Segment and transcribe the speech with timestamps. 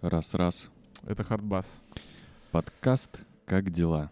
[0.00, 0.70] Раз-раз.
[1.04, 1.66] Это хардбас.
[2.52, 4.10] Подкаст «Как дела?».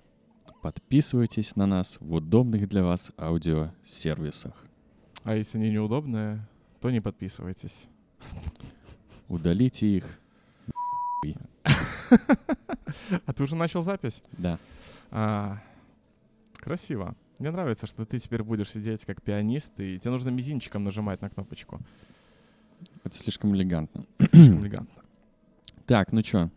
[0.61, 4.53] Подписывайтесь на нас в удобных для вас аудиосервисах.
[5.25, 6.47] А если они неудобные,
[6.83, 7.87] то не подписывайтесь.
[9.29, 10.19] Удалите их.
[13.25, 14.23] А ты уже начал запись?
[14.33, 14.59] Да.
[15.11, 15.63] А,
[16.53, 17.17] красиво.
[17.39, 21.31] Мне нравится, что ты теперь будешь сидеть как пианист, и тебе нужно мизинчиком нажимать на
[21.31, 21.81] кнопочку.
[23.05, 24.05] Это слишком элегантно.
[24.19, 25.03] Слишком элегантно.
[25.89, 26.51] Так, ну чё?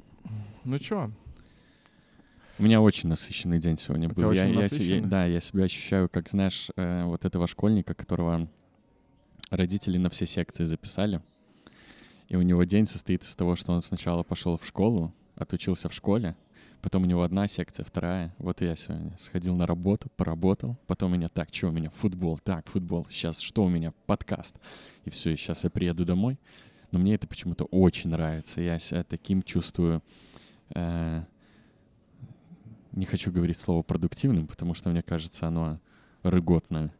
[0.65, 1.09] Ну чё?
[2.59, 4.23] У меня очень насыщенный день сегодня был.
[4.23, 5.09] Я, очень я я- насыщенный?
[5.09, 8.49] да, я себя ощущаю, как, знаешь, э, вот этого школьника, которого
[9.49, 11.21] родители на все секции записали.
[12.27, 15.93] И у него день состоит из того, что он сначала пошел в школу, отучился в
[15.93, 16.35] школе,
[16.81, 18.35] потом у него одна секция, вторая.
[18.37, 22.37] Вот я сегодня сходил на работу, поработал, потом у меня так, что у меня футбол,
[22.37, 24.57] так, футбол, сейчас что у меня, подкаст.
[25.05, 26.37] И все, и сейчас я приеду домой.
[26.91, 28.61] Но мне это почему-то очень нравится.
[28.61, 30.01] Я себя таким чувствую
[30.75, 31.23] э,
[32.91, 35.79] не хочу говорить слово продуктивным, потому что мне кажется, оно
[36.23, 36.93] рыготное.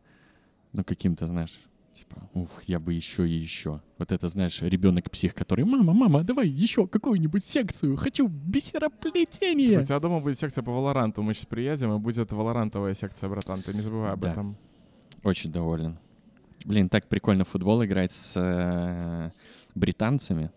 [0.74, 1.60] Ну, каким-то, знаешь,
[1.94, 3.82] типа, ух, я бы еще и еще.
[3.98, 9.80] Вот это, знаешь, ребенок-псих, который, мама, мама, давай еще какую-нибудь секцию, хочу бисероплетение.
[9.80, 11.22] У тебя дома будет секция по Валоранту.
[11.22, 13.62] Мы сейчас приедем, и будет Валорантовая секция, братан.
[13.62, 14.32] Ты не забывай об Да.
[14.32, 14.56] этом.
[15.24, 16.00] Очень доволен.
[16.64, 19.32] Блин, так прикольно в футбол играть с э,
[19.76, 20.52] британцами.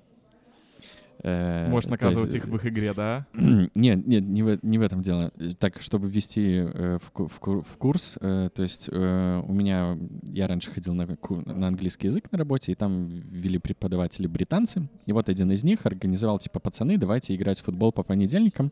[1.23, 3.27] Э, Можешь наказывать есть, их в их игре, да?
[3.35, 5.33] Нет, нет, не в, не в этом дело.
[5.59, 10.47] Так, чтобы ввести э, в, в в курс, э, то есть э, у меня, я
[10.47, 11.07] раньше ходил на,
[11.47, 15.87] на английский язык на работе, и там ввели преподаватели британцы, и вот один из них
[15.87, 18.71] организовал, типа, пацаны, давайте играть в футбол по понедельникам,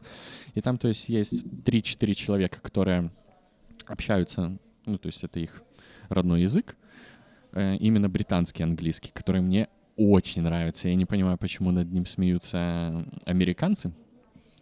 [0.55, 3.11] и там, то есть, есть 3-4 человека, которые
[3.87, 5.63] общаются, ну, то есть это их
[6.11, 6.77] родной язык,
[7.53, 10.89] э, именно британский английский, который мне очень нравится.
[10.89, 13.93] Я не понимаю, почему над ним смеются американцы.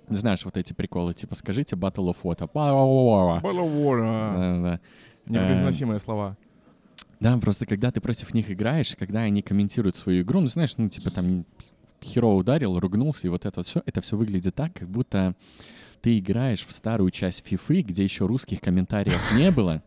[0.09, 2.50] Знаешь, вот эти приколы, типа, скажите Battle of Water.
[2.53, 3.41] Ба-ба-ба-ба.
[3.41, 4.34] Балавора.
[4.37, 4.81] Да-да-да.
[5.27, 6.37] Непроизносимые слова.
[7.21, 10.88] Да, просто когда ты против них играешь, когда они комментируют свою игру, ну, знаешь, ну,
[10.88, 11.44] типа, там,
[12.03, 15.37] херово ударил, ругнулся, и вот это все, это все выглядит так, как будто
[16.00, 19.83] ты играешь в старую часть фифы, где еще русских комментариев не было,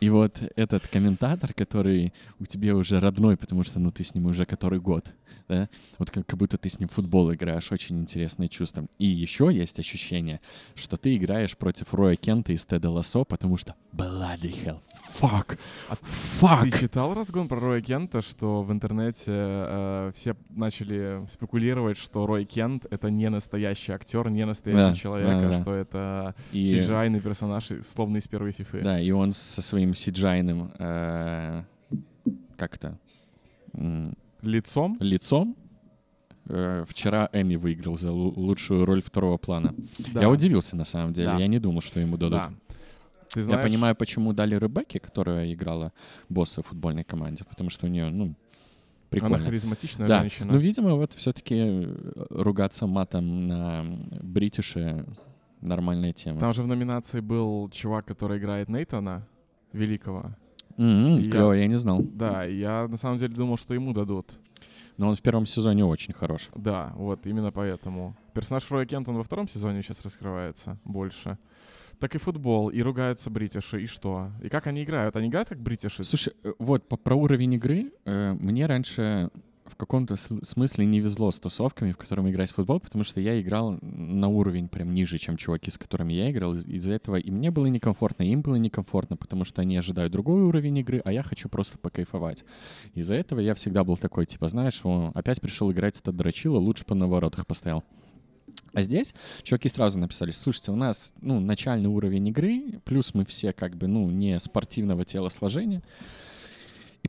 [0.00, 4.26] и вот этот комментатор, который у тебя уже родной, потому что, ну, ты с ним
[4.26, 5.06] уже который год,
[5.48, 8.86] да, вот как, как будто ты с ним в футбол играешь, очень интересное чувство.
[8.98, 10.40] И еще есть ощущение,
[10.74, 14.80] что ты играешь против Роя Кента из Теда Лассо, потому что bloody hell,
[15.18, 15.58] fuck,
[15.88, 15.96] А
[16.40, 16.70] fuck.
[16.70, 22.44] Ты читал разгон про Роя Кента, что в интернете э, все начали спекулировать, что Рой
[22.44, 25.62] Кент— это не настоящий актер, не настоящий Да, человек, да, а да.
[25.62, 28.82] что это И- CGI-ный персонаж, словно из первой фифы.
[28.82, 31.62] Да, и он со своим сиджайным, э,
[32.56, 32.98] как-то,
[33.74, 34.96] м, Лицом?
[35.00, 35.56] лицом
[36.50, 39.74] э, вчера Эми выиграл за лу- лучшую роль второго плана.
[40.14, 40.22] Да.
[40.22, 41.36] Я удивился на самом деле, Да.
[41.38, 42.38] я не думал, что ему дадут.
[42.38, 42.52] Да.
[43.34, 45.92] Ты знаешь, Я понимаю, почему дали Ребекке, которая играла
[46.30, 48.34] босса в футбольной команде, потому что у нее, ну,
[49.10, 49.36] прикольно.
[49.36, 50.52] она харизматичная да, женщина.
[50.54, 51.86] ну, видимо, вот все-таки
[52.30, 53.84] ругаться матом на
[54.22, 55.04] бритише
[55.60, 56.40] нормальная тема.
[56.40, 59.26] Там же в номинации был чувак, который играет Нейтана
[59.72, 60.30] Великого.
[60.76, 62.00] Я- клево, я не знал.
[62.02, 64.26] Да, я на самом деле думал, что ему дадут.
[64.96, 66.48] Но он в первом сезоне очень хорош.
[66.56, 68.16] Да, вот именно поэтому.
[68.34, 71.38] Персонаж Роя Кента, он во втором сезоне сейчас раскрывается больше.
[72.00, 74.30] Так и футбол, и ругаются бритиши, и что?
[74.42, 75.16] И как они играют?
[75.16, 76.04] Они играют как бритиши?
[76.04, 79.30] Слушай, э, вот по- про уровень игры э, мне раньше
[79.70, 83.20] в каком-то сл- смысле не везло с тусовками, в котором играть в футбол, потому что
[83.20, 86.54] я играл на уровень прям ниже, чем чуваки, с которыми я играл.
[86.54, 90.12] Из- Из-за этого и мне было некомфортно, и им было некомфортно, потому что они ожидают
[90.12, 92.44] другой уровень игры, а я хочу просто покайфовать.
[92.94, 96.84] Из-за этого я всегда был такой, типа, знаешь, о, опять пришел играть с дрочила, лучше
[96.84, 97.84] по наворотах постоял.
[98.74, 103.52] А здесь чуваки сразу написали, слушайте, у нас, ну, начальный уровень игры, плюс мы все,
[103.52, 105.82] как бы, ну, не спортивного телосложения.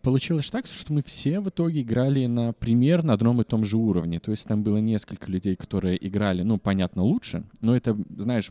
[0.09, 4.19] Получилось так, что мы все в итоге играли на примерно одном и том же уровне.
[4.19, 8.49] То есть там было несколько людей, которые играли, ну, понятно, лучше, но это, знаешь,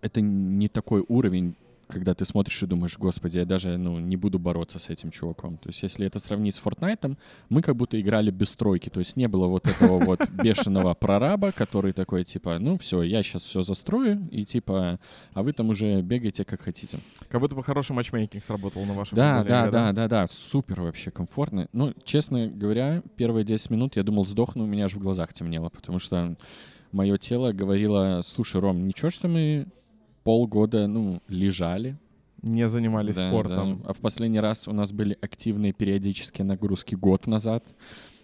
[0.00, 1.54] это не такой уровень,
[1.90, 5.58] когда ты смотришь и думаешь, господи, я даже, ну, не буду бороться с этим чуваком.
[5.58, 7.16] То есть если это сравнить с Fortnite,
[7.48, 8.88] мы как будто играли без стройки.
[8.88, 13.22] То есть не было вот этого вот бешеного прораба, который такой, типа, ну, все, я
[13.22, 14.98] сейчас все застрою, и типа,
[15.34, 16.98] а вы там уже бегаете как хотите.
[17.28, 20.82] Как будто бы хороший матчмейкинг сработал на вашей Да, да, игре, да, да, да, супер
[20.82, 21.68] вообще комфортно.
[21.72, 25.68] Ну, честно говоря, первые 10 минут я думал, сдохну, у меня аж в глазах темнело,
[25.68, 26.36] потому что
[26.92, 29.66] мое тело говорило, слушай, Ром, ничего, что мы
[30.24, 31.96] полгода, ну, лежали.
[32.42, 33.80] Не занимались Да, спортом.
[33.82, 33.90] да.
[33.90, 37.64] А в последний раз у нас были активные периодические нагрузки год назад.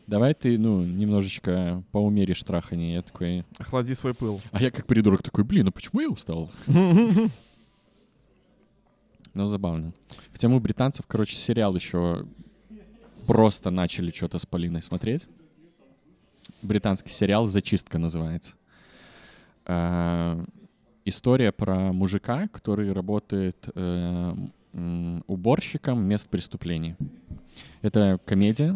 [0.07, 2.95] давай ты, ну, немножечко поумеришь трахание.
[2.95, 3.45] Я такой...
[3.59, 4.41] Охлади свой пыл.
[4.53, 6.51] А я как придурок такой, блин, а почему я устал?
[9.35, 9.93] Ну, забавно.
[10.33, 12.25] В тему британцев, короче, сериал еще
[13.27, 15.27] просто начали что-то с Полиной смотреть.
[16.63, 18.55] Британский сериал «Зачистка» называется.
[21.07, 24.35] История про мужика, который работает э,
[25.29, 26.97] уборщиком мест преступлений.
[27.81, 28.75] Это комедия.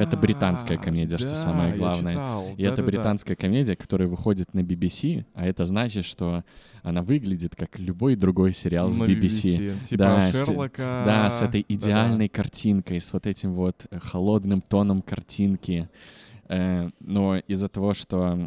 [0.00, 2.16] Это британская комедия, что самое главное.
[2.56, 6.42] И это британская комедия, которая выходит на BBC, а это значит, что
[6.82, 9.78] она выглядит как любой другой сериал с BBC.
[9.88, 11.02] Типа Да, с- Шерлока.
[11.06, 15.88] Да, с этой идеальной картинкой, с вот этим вот э, холодным тоном картинки.
[16.48, 18.38] Э, Но из-за того, что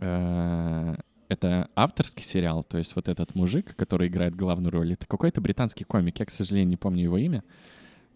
[0.00, 0.94] э,
[1.30, 5.84] это авторский сериал, то есть вот этот мужик, который играет главную роль, это какой-то британский
[5.84, 7.42] комик, я, к сожалению, не помню его имя.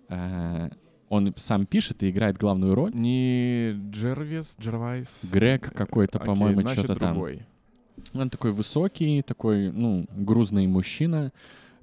[0.08, 0.69] Э,
[1.08, 2.90] Он сам пишет и играет главную роль.
[2.94, 5.20] Не Джервис, Джервайс.
[5.32, 7.12] Грег какой-то, Окей, по-моему, что-то там.
[7.14, 7.43] другой.
[8.12, 11.32] Он такой высокий, такой, ну, грузный мужчина.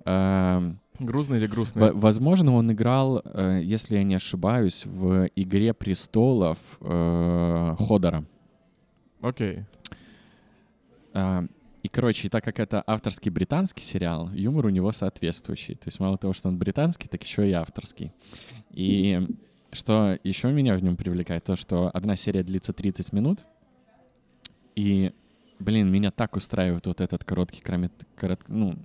[0.06, 1.82] Эм, Грузный или грустный?
[1.82, 8.24] Во- Возможно, он играл, э, если я не ошибаюсь, в «Игре престолов» э, Ходора.
[9.22, 9.60] Окей.
[9.60, 9.81] А,
[11.14, 15.74] И, короче, так как это авторский британский сериал, юмор у него соответствующий.
[15.76, 18.12] То есть мало того, что он британский, так еще и авторский.
[18.70, 19.28] И
[19.72, 23.40] что еще меня в нем привлекает, то, что одна серия длится 30 минут,
[24.76, 25.12] и,
[25.60, 28.76] блин, меня так устраивает вот этот короткий, кромет- корот- ну,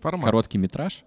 [0.00, 0.24] Формат.
[0.24, 1.04] короткий метраж,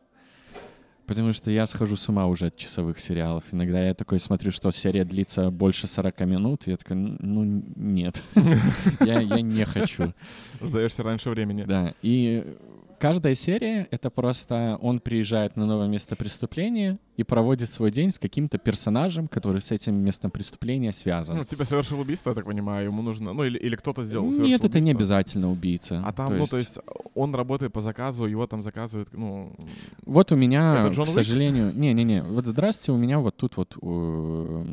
[1.08, 3.44] потому что я схожу с ума уже от часовых сериалов.
[3.52, 8.24] Иногда я такой смотрю, что серия длится больше 40 минут, и я такой, ну, нет,
[9.02, 10.14] я, я не хочу.
[10.62, 11.64] Сдаешься раньше времени.
[11.64, 12.56] Да, и
[13.00, 18.20] каждая серия— это просто он приезжает на новое место преступления и проводит свой день с
[18.20, 21.38] каким-то персонажем, который с этим местом преступления связан.
[21.38, 23.34] Ну, тебя совершил убийство, я так понимаю, ему нужно...
[23.34, 25.16] Ну, или, или кто-то сделал Нет, совершил это не убийство.
[25.18, 26.04] обязательно убийца.
[26.06, 26.78] А там, ну, то есть,
[27.14, 29.56] он работает по заказу, его там заказывают, ну...
[30.06, 31.72] Вот у меня, к сожалению...
[31.74, 33.78] Не-не-не, вот здравствуйте, у меня вот тут вот...
[33.82, 34.66] э,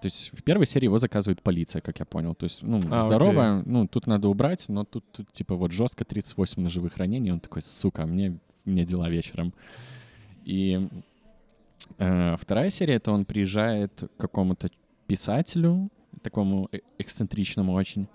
[0.00, 2.34] То есть в первой серии его заказывает полиция, как я понял.
[2.34, 6.04] То есть, ну, А, здорово, ну, тут надо убрать, но тут, тут типа вот жестко
[6.04, 7.30] 38 ножевых ранений.
[7.30, 9.52] Он такой, сука, мне, мне дела вечером.
[10.44, 10.88] И
[11.96, 14.70] вторая серия, это он приезжает к какому-то
[15.06, 15.90] писателю,
[16.22, 18.08] такому э- эксцентричному очень,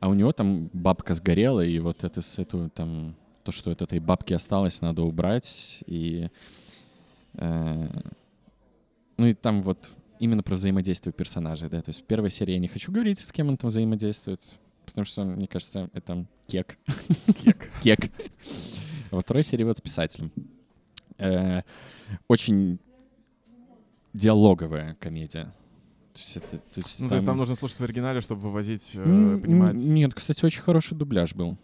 [0.00, 3.82] а у него там бабка сгорела, и вот это с эту там то, что от
[3.82, 5.78] этой бабки осталось, надо убрать.
[5.86, 6.28] И
[7.34, 7.88] э,
[9.16, 11.80] ну и там вот именно про взаимодействие персонажей, да.
[11.82, 14.40] То есть в первой серии я не хочу говорить, с кем он там взаимодействует,
[14.84, 16.78] потому что, мне кажется, это кек.
[17.42, 17.70] Кек.
[17.82, 18.10] Кек.
[19.10, 20.32] А во второй серии вот с писателем.
[21.18, 21.62] Э,
[22.28, 22.78] очень
[24.12, 25.52] диалоговая комедия.
[26.12, 28.90] То есть это, то есть Ну, то есть там нужно слушать в оригинале, чтобы вывозить,
[28.94, 29.74] э, понимать...
[29.74, 31.56] Нет, кстати, очень хороший дубляж был.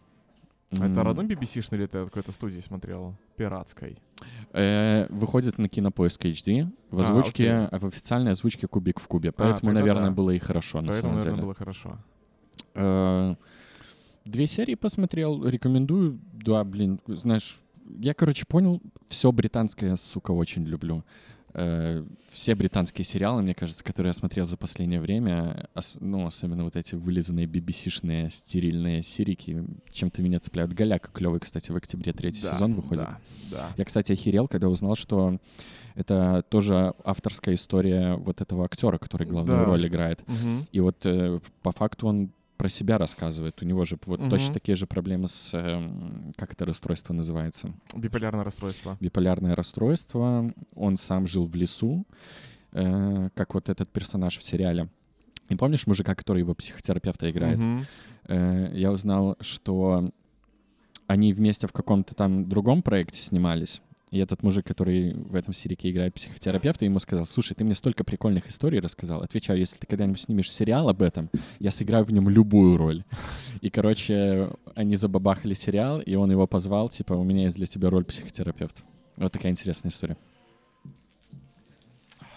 [0.79, 3.15] А Это родной BBC-шный или ты от какой-то студии смотрел?
[3.37, 3.99] Пиратской.
[4.53, 7.69] э, Выходит на Кинопоиск HD в А, озвучке, окей.
[7.73, 9.33] а, в официальной озвучке Кубик в Кубе.
[9.33, 10.15] Поэтому, тогда наверное, да.
[10.15, 11.45] было и хорошо, на Поэтому, самом наверное, деле.
[11.45, 11.99] было хорошо.
[12.75, 13.35] Э,
[14.25, 16.21] Две серии посмотрел, рекомендую.
[16.35, 17.59] Да, блин, знаешь,
[17.99, 21.05] я, короче, понял, все британское, сука, очень люблю.
[21.53, 26.63] Э, Все британские сериалы, мне кажется, которые я смотрел за последнее время, ос- ну, особенно
[26.63, 30.73] вот эти вылизанные BBC-шные стерильные серики, чем-то меня цепляют.
[30.73, 33.03] Голяк клевый, кстати, в октябре третий Да, сезон выходит.
[33.05, 33.19] Да,
[33.51, 33.73] да.
[33.77, 35.39] Я, кстати, охерел, когда узнал, что
[35.97, 39.65] это тоже авторская история вот этого актера, который главную Да.
[39.65, 40.21] роль играет.
[40.29, 40.69] Мгм.
[40.71, 43.63] И вот э, по факту он про себя рассказывает.
[43.63, 44.29] У него же вот Мгм.
[44.29, 45.55] точно такие же проблемы с...
[45.55, 47.73] эм, как это расстройство называется?
[47.97, 48.99] Биполярное расстройство.
[49.01, 50.53] Биполярное расстройство.
[50.75, 52.05] Он сам жил в лесу,
[52.73, 54.89] э, как вот этот персонаж в сериале.
[55.49, 57.59] И помнишь мужика, который его психотерапевта играет?
[58.29, 60.11] Э, я узнал, что
[61.07, 63.81] они вместе в каком-то там другом проекте снимались.
[64.11, 68.03] И этот мужик, который в этом серике играет психотерапевта, ему сказал, слушай, ты мне столько
[68.03, 69.21] прикольных историй рассказал.
[69.23, 73.05] Отвечаю, если ты когда-нибудь снимешь сериал об этом, я сыграю в нем любую роль.
[73.61, 77.89] И, короче, они забабахали сериал, и он его позвал, типа, у меня есть для тебя
[77.89, 78.83] роль психотерапевта.
[79.17, 80.17] Вот такая интересная история.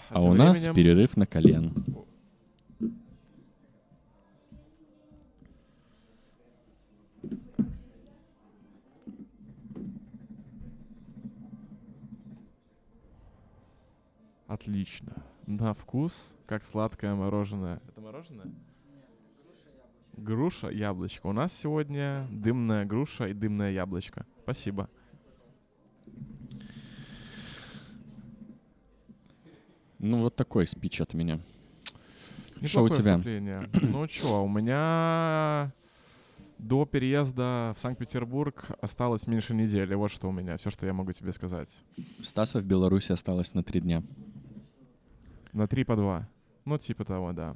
[0.09, 1.73] А, тем у нас временем- перерыв на колен.
[14.53, 15.13] Отлично.
[15.47, 17.81] На вкус, как сладкое мороженое.
[17.87, 18.51] Это мороженое?
[20.15, 21.25] Груша, яблочко.
[21.25, 24.27] У нас сегодня дымная груша и дымное яблочко.
[24.43, 24.87] Спасибо.
[29.97, 31.39] Ну, вот такой спич от меня.
[32.63, 33.17] Что у тебя?
[33.17, 33.67] вступление.
[33.81, 35.71] Ну что, у меня
[36.59, 39.95] до переезда в Санкт-Петербург осталось меньше недели.
[39.95, 41.69] Вот что у меня, все, что я могу тебе сказать.
[42.21, 44.03] Стаса в Беларуси осталось на три дня.
[45.53, 46.29] На 3 по 2.
[46.65, 47.55] Ну, типа того, да.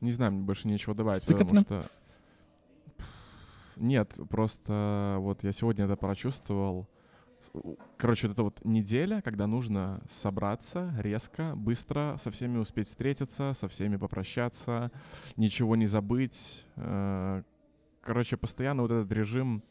[0.00, 1.62] Не знаю, мне больше нечего добавить, Стыкотно?
[1.62, 1.90] потому что...
[3.76, 6.88] Нет, просто вот я сегодня это прочувствовал.
[7.96, 13.68] Короче, вот эта вот неделя, когда нужно собраться резко, быстро, со всеми успеть встретиться, со
[13.68, 14.90] всеми попрощаться,
[15.36, 16.66] ничего не забыть.
[16.76, 17.42] Э,
[18.02, 19.62] Короче, постоянно вот этот режим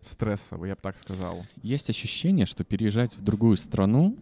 [0.00, 1.44] стрессовый, я бы так сказал.
[1.62, 4.16] Есть ощущение, что переезжать в другую страну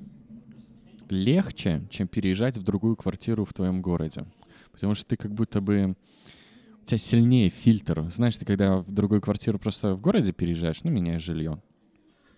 [1.11, 4.25] легче, чем переезжать в другую квартиру в твоем городе.
[4.73, 5.95] Потому что ты как будто бы...
[6.83, 8.07] У тебя сильнее фильтр.
[8.11, 11.61] Знаешь, ты когда в другую квартиру просто в городе переезжаешь, ну, меняешь жилье.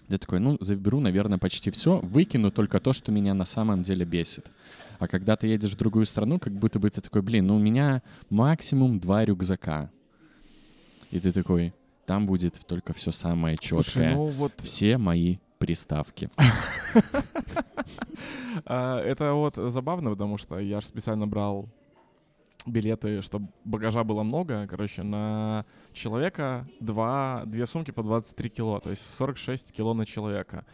[0.08, 4.04] Я такой, ну, заберу, наверное, почти все, выкину только то, что меня на самом деле
[4.04, 4.50] бесит.
[4.98, 7.60] А когда ты едешь в другую страну, как будто бы ты такой, блин, ну, у
[7.60, 9.90] меня максимум два рюкзака.
[11.10, 11.72] И ты такой,
[12.06, 13.82] там будет только все самое четкое.
[13.82, 16.28] Слушай, ну вот Все мои приставки.
[18.66, 21.68] А, Это вот забавно, потому что я же специально брал
[22.66, 24.66] билеты, чтобы багажа было много.
[24.66, 30.64] Короче, на человека два, две сумки по 23 кило, то есть 46 кило на человека.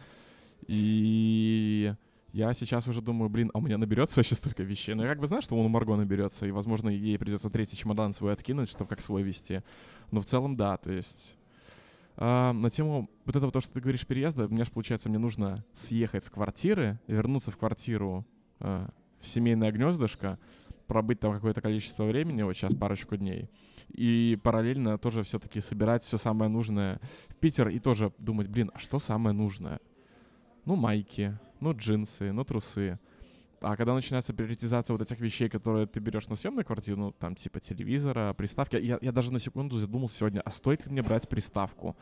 [0.67, 1.93] И
[2.33, 4.95] я сейчас уже думаю, блин, а у меня наберется вообще столько вещей.
[4.95, 7.77] Ну, я как бы знаю, что он у Марго наберется, и, возможно, ей придется третий
[7.77, 9.61] чемодан свой откинуть, чтобы как свой вести.
[10.11, 11.35] Но в целом, да, то есть...
[12.21, 15.17] А, на тему вот этого, то, что ты говоришь, переезда, у меня же, получается, мне
[15.17, 18.27] нужно съехать с квартиры, вернуться в квартиру
[18.59, 18.89] а,
[19.21, 20.37] в семейное гнездышко,
[20.85, 23.49] пробыть там какое-то количество времени, вот сейчас парочку дней,
[23.87, 26.99] и параллельно тоже все-таки собирать все самое нужное
[27.29, 29.79] в Питер и тоже думать, блин, а что самое нужное?
[30.65, 32.99] Ну, майки, ну, джинсы, ну, трусы.
[33.61, 37.35] А когда начинается приоритизация вот этих вещей, которые ты берешь на съемную квартиру, ну, там,
[37.35, 41.27] типа телевизора, приставки, я, я даже на секунду задумался сегодня, а стоит ли мне брать
[41.27, 41.97] приставку?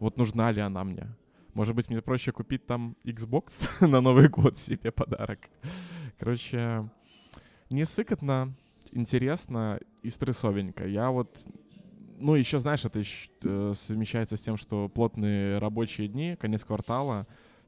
[0.00, 1.08] Вот нужна ли она мне?
[1.54, 5.40] Может быть, мне проще купить там Xbox на Новый год себе подарок.
[6.18, 6.88] Короче,
[7.70, 8.54] не сыкотно,
[8.92, 10.86] интересно и стрессовенько.
[10.86, 11.46] Я вот...
[12.20, 17.26] Ну, еще, знаешь, это ещё, э, совмещается с тем, что плотные рабочие дни, конец квартала,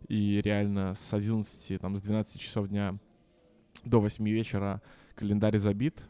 [0.09, 2.99] и реально с 11, там, с 12 часов дня
[3.85, 4.83] до 8 вечера
[5.15, 6.03] календарь забит.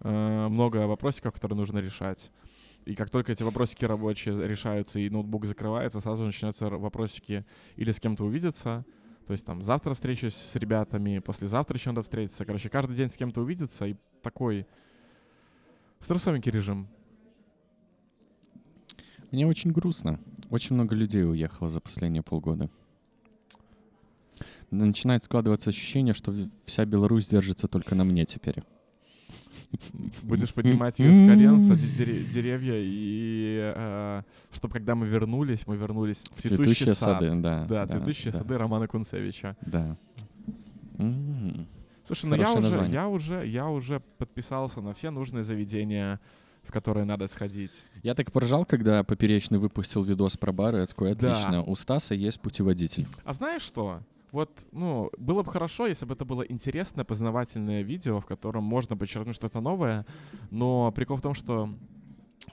[0.00, 2.30] Э, много вопросиков, которые нужно решать.
[2.84, 7.44] И как только эти вопросики рабочие решаются и ноутбук закрывается, сразу начинаются вопросики
[7.76, 8.84] или с кем-то увидеться,
[9.26, 12.44] то есть там завтра встречусь с ребятами, послезавтра еще надо встретиться.
[12.44, 14.66] Короче, каждый день с кем-то увидеться и такой
[16.00, 16.88] стрессовенький режим.
[19.30, 20.18] Мне очень грустно.
[20.50, 22.68] Очень много людей уехало за последние полгода.
[24.70, 26.34] Начинает складываться ощущение, что
[26.64, 28.62] вся Беларусь держится только на мне теперь.
[30.22, 34.22] Будешь поднимать ее с колен, садить дере- деревья, и
[34.52, 37.20] чтобы когда мы вернулись, мы вернулись в цветущий Цветущие сад.
[37.20, 37.64] сады, да.
[37.66, 39.56] Да, цветущие да, сады Романа Кунцевича.
[39.64, 39.96] Да.
[42.06, 46.20] Слушай, ну я уже, я уже, я уже подписался на все нужные заведения,
[46.64, 47.72] в которые надо сходить.
[48.02, 50.80] Я так поржал, когда Поперечный выпустил видос про бары.
[50.80, 51.30] Я такой, Да.
[51.32, 53.06] отлично, у Стаса есть путеводитель.
[53.24, 54.00] А знаешь что?
[54.32, 58.96] Вот, ну, было бы хорошо, если бы это было интересное, познавательное видео, в котором можно
[58.96, 60.06] подчеркнуть что-то новое,
[60.50, 61.68] но прикол в том, что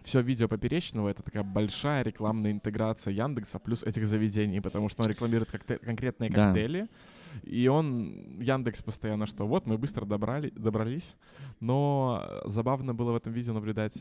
[0.03, 5.09] все видео Поперечного— это такая большая рекламная интеграция Яндекса плюс этих заведений, потому что он
[5.09, 6.48] рекламирует kokte- конкретные Да.
[6.48, 6.89] коктейли,
[7.43, 11.15] и он, Яндекс постоянно, что вот, мы быстро добрали, добрались,
[11.62, 13.93] но э, забавно было в этом видео наблюдать,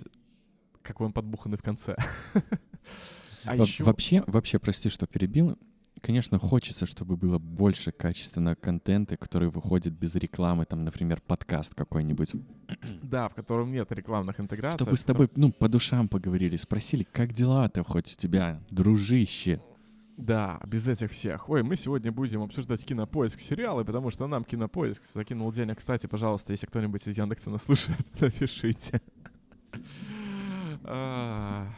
[0.82, 1.96] какой он подбуханный в конце.
[3.44, 3.84] А Во- еще...
[3.84, 5.56] Вообще, вообще, прости, что перебил.
[6.02, 12.32] Конечно, хочется, чтобы было больше качественного контента, который выходит без рекламы, там, например, подкаст какой-нибудь.
[13.02, 14.78] Да, в котором нет рекламных интеграций.
[14.78, 19.60] Чтобы с тобой, ну, по душам поговорили, спросили, как дела-то хоть у тебя, дружище?
[20.18, 21.48] Да, без этих всех.
[21.48, 25.78] Ой, мы сегодня будем обсуждать кинопоиск сериалы, потому что нам кинопоиск закинул денег.
[25.78, 29.00] Кстати, пожалуйста, если кто-нибудь из Яндекса нас слушает, напишите.
[30.84, 31.68] А,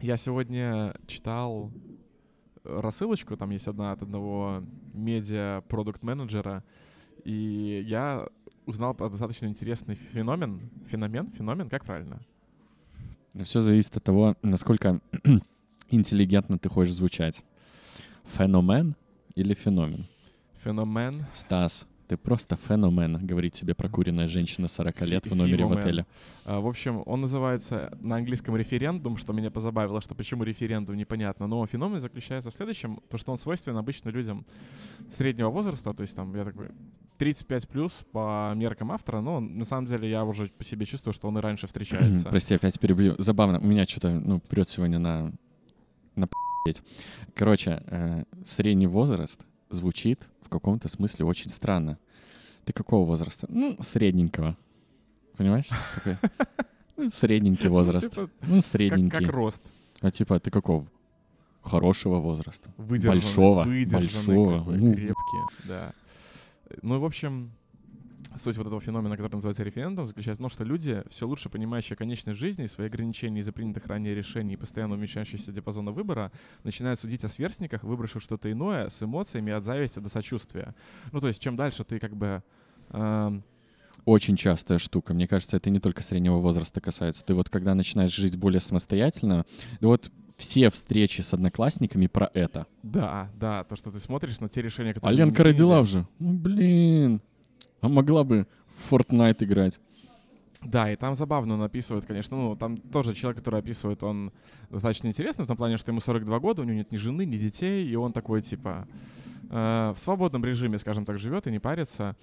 [0.00, 1.72] Я сегодня читал
[2.64, 4.62] рассылочку, там есть одна от одного
[4.92, 6.64] медиа-продукт-менеджера,
[7.24, 8.26] и я
[8.66, 10.70] узнал про достаточно интересный феномен.
[10.88, 11.30] Феномен?
[11.32, 11.68] Феномен?
[11.68, 12.20] Как правильно?
[13.44, 15.00] Все зависит от того, насколько
[15.90, 17.42] интеллигентно ты хочешь звучать.
[18.36, 18.96] Феномен
[19.34, 20.06] или феномен?
[20.62, 21.26] Феномен.
[21.34, 26.06] Стас, ты просто феномен, говорит тебе прокуренная женщина 40 лет в номере в отеле.
[26.44, 31.46] А, В общем, он называется на английском референдум, что меня позабавило, что почему референдум непонятно.
[31.46, 34.44] Но феномен заключается в следующем, то что он свойственен обычно людям
[35.08, 36.70] среднего возраста, то есть там, я такой,
[37.18, 41.28] 35 плюс по меркам автора, но на самом деле я уже по себе чувствую, что
[41.28, 42.28] он и раньше встречается.
[42.30, 43.14] Прости, опять перебью.
[43.18, 45.32] Забавно, у меня что-то, ну, прет сегодня на...
[46.16, 46.28] на.
[47.36, 51.98] Короче, э, средний возраст звучит каком-то смысле очень странно.
[52.64, 53.46] Ты какого возраста?
[53.48, 54.56] Ну, средненького.
[55.36, 55.68] Понимаешь?
[55.94, 56.16] Такой,
[56.96, 58.10] ну, средненький возраст.
[58.10, 59.18] Типа, Ну, как, средненький.
[59.24, 59.62] как рост.
[60.00, 60.86] А типа, ты какого?
[61.62, 62.70] Хорошего возраста.
[62.76, 64.64] Большого, большого.
[64.70, 64.94] Ну.
[64.94, 65.92] крепкий, да.
[66.82, 67.50] Ну в общем,
[68.36, 71.96] суть вот этого феномена, который называется референдум, заключается в том, что люди, все лучше понимающие
[71.96, 76.30] конечность жизни, свои ограничения из-за принятых ранее решений и постоянно уменьшающегося диапазона выбора,
[76.64, 80.74] начинают судить о сверстниках, выбравших что-то иное, с эмоциями от зависти до сочувствия.
[81.12, 82.42] Ну, то есть, чем дальше ты как бы...
[82.90, 83.42] эм,
[84.04, 85.12] Очень частая штука.
[85.14, 87.24] Мне кажется, это не только среднего возраста касается.
[87.24, 89.44] Ты вот когда начинаешь жить более самостоятельно,
[89.80, 92.66] да вот все встречи с одноклассниками про это.
[92.82, 95.14] да, да, то, что ты смотришь на те решения, которые...
[95.14, 96.06] А Ленка родила уже.
[96.18, 97.20] Ну, блин.
[97.80, 98.46] А могла бы
[98.76, 99.78] в Fortnite играть.
[100.62, 104.30] Да, и там забавно он описывает, конечно, ну, там тоже человек, который описывает, он
[104.68, 107.38] достаточно интересный в том плане, что ему 42 года, у него нет ни жены, ни
[107.38, 108.86] детей, и он такой, типа,
[109.48, 112.14] э, в свободном режиме, скажем так, живет и не парится.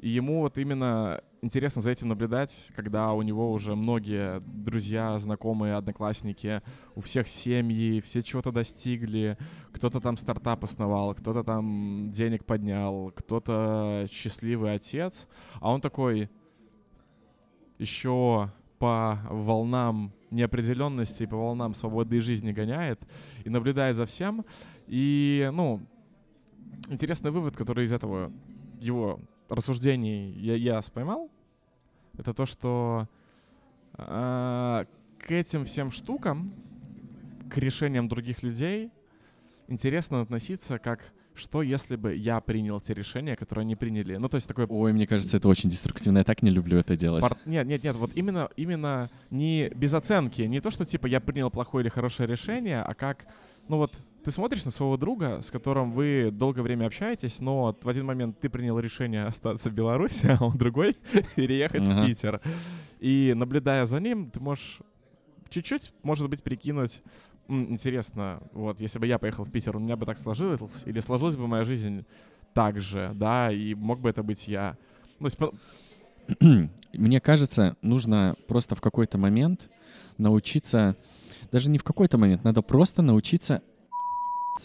[0.00, 5.74] И ему вот именно интересно за этим наблюдать, когда у него уже многие друзья, знакомые,
[5.74, 6.62] одноклассники,
[6.94, 9.36] у всех семьи, все чего-то достигли,
[9.72, 15.28] кто-то там стартап основал, кто-то там денег поднял, кто-то счастливый отец,
[15.60, 16.30] а он такой,
[17.78, 23.00] еще по волнам неопределенности, по волнам свободной жизни гоняет
[23.44, 24.46] и наблюдает за всем.
[24.86, 25.82] И, ну,
[26.88, 28.32] интересный вывод, который из этого
[28.80, 31.30] его рассуждений я, я поймал,
[32.16, 33.08] это то, что
[33.94, 34.86] а,
[35.18, 36.52] к этим всем штукам,
[37.50, 38.90] к решениям других людей,
[39.68, 44.16] интересно относиться как что если бы я принял те решения, которые они приняли.
[44.16, 46.18] Ну, то есть такой Ой, мне кажется, это очень деструктивно.
[46.18, 47.22] Я так не люблю это делать.
[47.22, 51.20] Пар- Нет, нет, нет, вот именно, именно не без оценки, не то, что типа я
[51.20, 53.26] принял плохое или хорошее решение, а как,
[53.68, 57.88] ну вот, ты смотришь на своего друга, с которым вы долгое время общаетесь, но в
[57.88, 60.96] один момент ты принял решение остаться в Беларуси, а он другой
[61.36, 62.02] переехать Ага.
[62.02, 62.40] в Питер.
[63.00, 64.80] И наблюдая за ним, ты можешь
[65.48, 67.02] чуть-чуть, может быть, прикинуть,
[67.48, 71.00] «М, интересно, вот, если бы я поехал в Питер, у меня бы так сложилось, или
[71.00, 72.04] сложилась бы моя жизнь
[72.54, 74.76] так же, да, и мог бы это быть я.
[75.18, 75.52] Ну, то есть, по-
[76.92, 79.68] Мне кажется, нужно просто в какой-то момент
[80.18, 80.94] научиться,
[81.50, 83.62] даже не в какой-то момент, надо просто научиться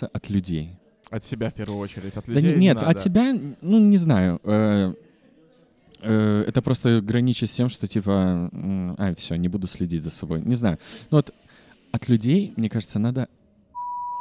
[0.01, 0.77] от людей.
[1.09, 2.53] От себя в первую очередь, от Да людей.
[2.53, 2.89] не- нет, надо.
[2.89, 4.39] от тебя, ну, не знаю.
[4.43, 4.93] э,
[6.01, 8.49] э, это просто граничит с тем, что типа,
[8.97, 10.41] ай, все, не буду следить за собой.
[10.41, 10.77] Не знаю.
[11.11, 11.33] Ну вот
[11.91, 13.27] от людей, мне кажется, надо...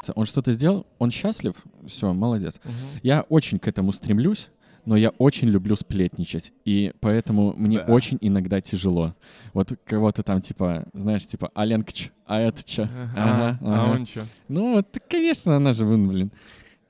[0.15, 1.55] Он что-то сделал, он счастлив,
[1.87, 2.61] все, молодец.
[2.65, 2.75] Мгм.
[3.03, 4.49] Я очень к этому стремлюсь,
[4.85, 7.85] но я очень люблю сплетничать, и поэтому мне Да.
[7.93, 9.15] очень иногда тяжело.
[9.53, 12.11] Вот кого-то там типа, знаешь, типа, а Ленка чё?
[12.27, 12.85] А это чё?
[12.85, 13.93] Ага, Ага, А ага.
[13.93, 14.25] он чё?
[14.49, 16.31] Ну вот, конечно, она же, блин,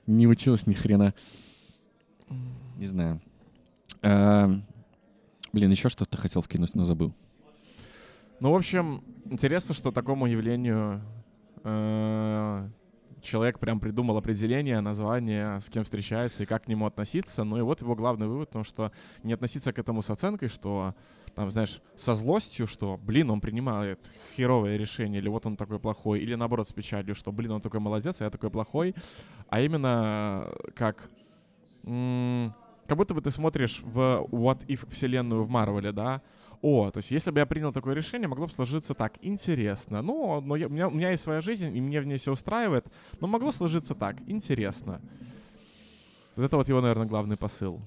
[0.07, 1.15] не училась ни хрена.
[2.79, 3.21] Не знаю.
[4.03, 4.51] А,
[5.53, 7.13] Блин, еще что-то хотел вкинуть, но забыл.
[8.41, 11.01] Ну, в общем, интересно, что такому явлению
[11.63, 12.69] э,
[13.25, 17.43] человек прям придумал определение, название, с кем встречается и как к нему относиться.
[17.45, 20.95] Ну и вот его главный вывод, потому что не относиться к этому с оценкой, что
[21.35, 24.01] там, знаешь, со злостью, что, блин, он принимает
[24.37, 27.81] херовое решение, или вот он такой плохой, или наоборот с печалью, что, блин, он такой
[27.81, 28.95] молодец, а я такой плохой,
[29.49, 31.11] а именно как
[31.85, 32.55] м,
[32.87, 36.23] как будто бы ты смотришь в What If вселенную в Марвеле, да?
[36.67, 39.19] О, то есть если бы я принял такое решение, могло бы сложиться так.
[39.21, 40.01] Интересно.
[40.01, 42.33] Ну, но я- у, меня, у меня есть своя жизнь, и мне в ней все
[42.33, 42.87] устраивает.
[43.21, 44.17] Но могло сложиться так.
[44.27, 45.03] Интересно.
[46.37, 47.83] Вот это вот его, наверное, главный посыл.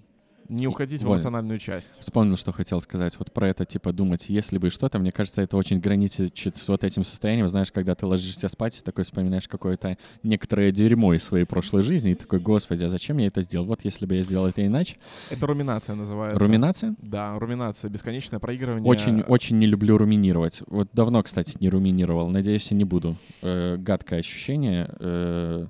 [0.49, 1.89] Не уходить в эмоциональную часть.
[1.99, 3.17] Вспомнил, что хотел сказать.
[3.19, 6.83] Вот про это, типа, думать, если бы что-то, мне кажется, это очень граничит с вот
[6.83, 11.83] этим состоянием, знаешь, когда ты ложишься спать, такой вспоминаешь какое-то некоторое дерьмо из своей прошлой
[11.83, 13.65] жизни, и такой, господи, а зачем я это сделал?
[13.65, 14.97] Вот если бы я сделал это иначе.
[15.29, 16.39] Это руминация называется.
[16.39, 16.95] Руминация?
[17.01, 17.89] Да, руминация.
[17.89, 18.89] Бесконечное проигрывание.
[18.89, 20.61] Очень, очень не люблю руминировать.
[20.67, 22.29] Вот давно, кстати, не руминировал.
[22.29, 23.17] Надеюсь, и не буду.
[23.41, 24.89] Э, гадкое ощущение.
[24.99, 25.67] э,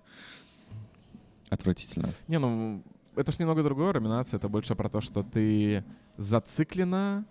[1.50, 2.10] отвратительно.
[2.28, 2.82] Не, ну,
[3.18, 3.94] это ж немного другое.
[3.94, 5.84] Руминация— это больше про то, что ты
[6.18, 7.26] зацикленно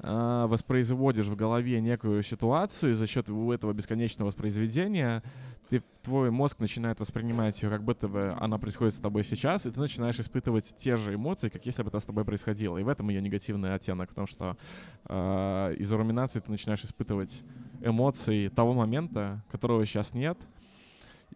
[0.00, 5.22] а, воспроизводишь в голове некую ситуацию, и за счет этого бесконечного воспроизведения
[5.68, 9.70] ты, твой мозг начинает воспринимать ее, как будто бы она происходит с тобой сейчас, и
[9.70, 12.78] ты начинаешь испытывать те же эмоции, как если бы это с тобой происходило.
[12.78, 14.56] И в этом ее негативный оттенок, потому что
[15.04, 17.42] а, из-за руминации ты начинаешь испытывать
[17.80, 20.38] эмоции того момента, которого сейчас нет,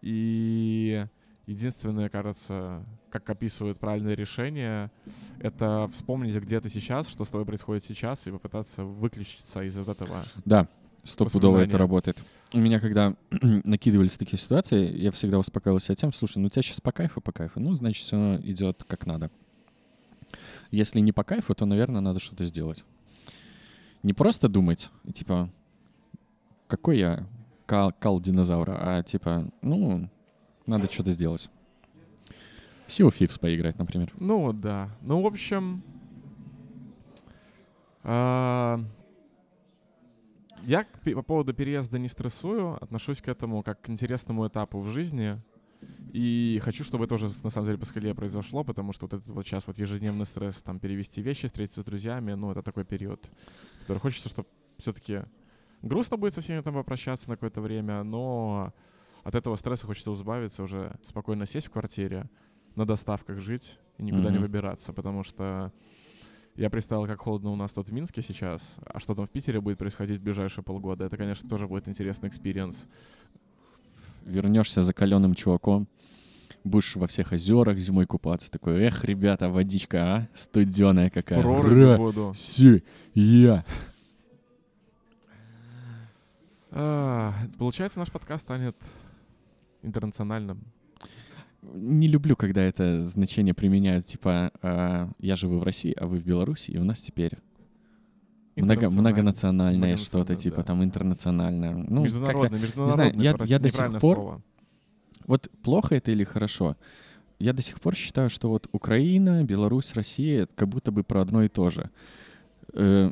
[0.00, 1.06] и
[1.50, 4.90] единственное, кажется, как описывают правильное решение,
[5.40, 9.88] это вспомнить, где ты сейчас, что с тобой происходит сейчас, и попытаться выключиться из вот
[9.88, 10.24] этого.
[10.44, 10.68] Да,
[11.02, 12.22] стопудово это работает.
[12.52, 16.80] У меня, когда накидывались такие ситуации, я всегда успокаивался тем, слушай, ну у тебя сейчас
[16.80, 19.30] по кайфу, по кайфу, ну, значит, все идет как надо.
[20.70, 22.84] Если не по кайфу, то, наверное, надо что-то сделать.
[24.04, 25.50] Не просто думать, типа,
[26.68, 27.26] какой я
[27.66, 30.08] кал, кал динозавра, а типа, ну,
[30.66, 31.48] надо что-то сделать.
[32.86, 34.12] В Sea of Thieves поиграть, например.
[34.18, 34.90] Ну, да.
[35.02, 35.82] Ну, в общем...
[38.02, 38.80] А,
[40.62, 45.40] я по поводу переезда не стрессую, отношусь к этому как к интересному этапу в жизни.
[46.12, 49.46] И хочу, чтобы это уже на самом деле поскорее произошло, потому что вот этот вот
[49.46, 53.30] сейчас вот ежедневный стресс, там, перевести вещи, встретиться с друзьями, ну, это такой период,
[53.82, 55.22] который хочется, чтобы все-таки
[55.82, 58.74] грустно будет со всеми там попрощаться на какое-то время, но
[59.22, 62.28] от этого стресса хочется избавиться, уже спокойно сесть в квартире,
[62.76, 64.32] на доставках жить и никуда mm-hmm.
[64.32, 65.72] не выбираться, потому что
[66.56, 69.60] я представил, как холодно у нас тут в Минске сейчас, а что там в Питере
[69.60, 71.04] будет происходить в ближайшие полгода.
[71.04, 72.86] Это, конечно, тоже будет интересный experience.
[74.26, 75.88] Вернешься закаленным чуваком,
[76.64, 78.50] будешь во всех озерах зимой купаться.
[78.50, 80.28] Такой, эх, ребята, водичка, а?
[80.34, 81.40] Студеная какая.
[81.40, 82.32] Проруби буду.
[82.34, 82.82] Все,
[83.14, 83.64] я.
[86.72, 88.76] А, получается, наш подкаст станет
[89.82, 90.64] интернациональным
[91.62, 96.24] не люблю, когда это значение применяют, типа, э, я живу в России, а вы в
[96.24, 97.38] Беларуси, и у нас теперь
[98.56, 100.62] много, многонациональное что-то, типа, да.
[100.62, 101.72] там, интернациональное.
[101.74, 104.16] Ну, международное, международное, не знаю, я, я до сих пор...
[104.16, 104.42] Слово.
[105.26, 106.76] Вот плохо это или хорошо?
[107.38, 111.42] Я до сих пор считаю, что вот Украина, Беларусь, Россия— как будто бы про одно
[111.42, 111.90] и то же.
[112.74, 113.10] Э,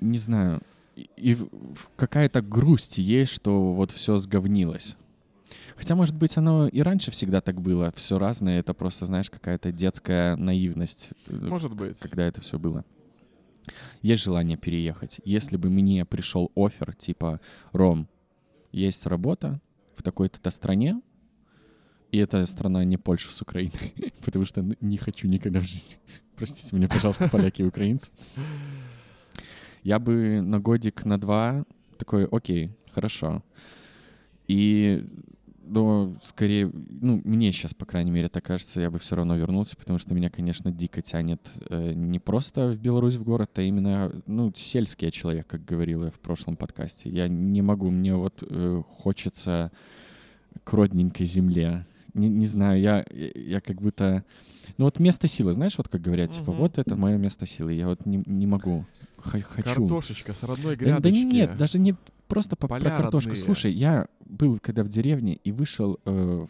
[0.00, 0.60] не, знаю.
[0.96, 1.38] И
[1.96, 4.96] какая-то грусть есть, что вот все сговнилось.
[5.76, 7.92] Хотя, может быть, оно и раньше всегда так было.
[7.96, 8.58] Все разное.
[8.58, 11.10] Это просто, знаешь, какая-то детская наивность.
[11.26, 11.98] Э, может быть.
[11.98, 12.84] Когда это все было.
[14.02, 15.20] Есть желание переехать.
[15.24, 17.40] Если бы мне пришел офер, типа,
[17.72, 18.08] Ром,
[18.72, 19.60] есть работа
[19.96, 21.00] в такой-то стране,
[22.12, 25.96] и эта страна не Польша с Украиной, потому что не хочу никогда в жизни.
[26.36, 28.10] Простите меня, пожалуйста, поляки и украинцы.
[29.82, 31.64] Я бы на годик, на два
[31.98, 33.42] такой, окей, хорошо.
[34.48, 35.04] И
[35.66, 39.76] но скорее, ну, мне сейчас, по крайней мере, так кажется, я бы все равно вернулся,
[39.76, 44.12] потому что меня, конечно, дико тянет э, не просто в Беларусь в город, а именно,
[44.26, 47.10] ну, сельский человек, как говорил я в прошлом подкасте.
[47.10, 49.72] Я не могу, мне вот э, хочется
[50.64, 51.86] к родненькой земле.
[52.14, 54.24] Не, не знаю, я, я как будто...
[54.78, 57.88] Ну вот место силы, знаешь, вот как говорят, типа, вот это мое место силы, я
[57.88, 58.84] вот не, не могу
[59.26, 59.62] хочу.
[59.62, 61.02] Картошечка с родной грядочки.
[61.02, 61.94] Да, да нет, даже не
[62.28, 63.30] просто по, про картошку.
[63.30, 63.44] Родные.
[63.44, 66.46] Слушай, я был когда в деревне и вышел э,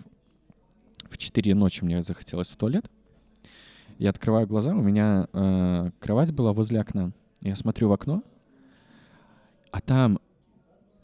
[1.09, 2.91] в 4 ночи, мне захотелось в туалет.
[3.99, 7.13] Я открываю глаза, у меня э, кровать была возле окна.
[7.41, 8.23] Я смотрю в окно,
[9.71, 10.19] а там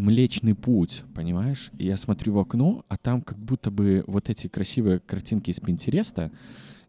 [0.03, 1.71] Млечный путь, понимаешь?
[1.79, 5.61] И я смотрю в окно, а там как будто бы вот эти красивые картинки из
[5.61, 6.33] Пинтереста,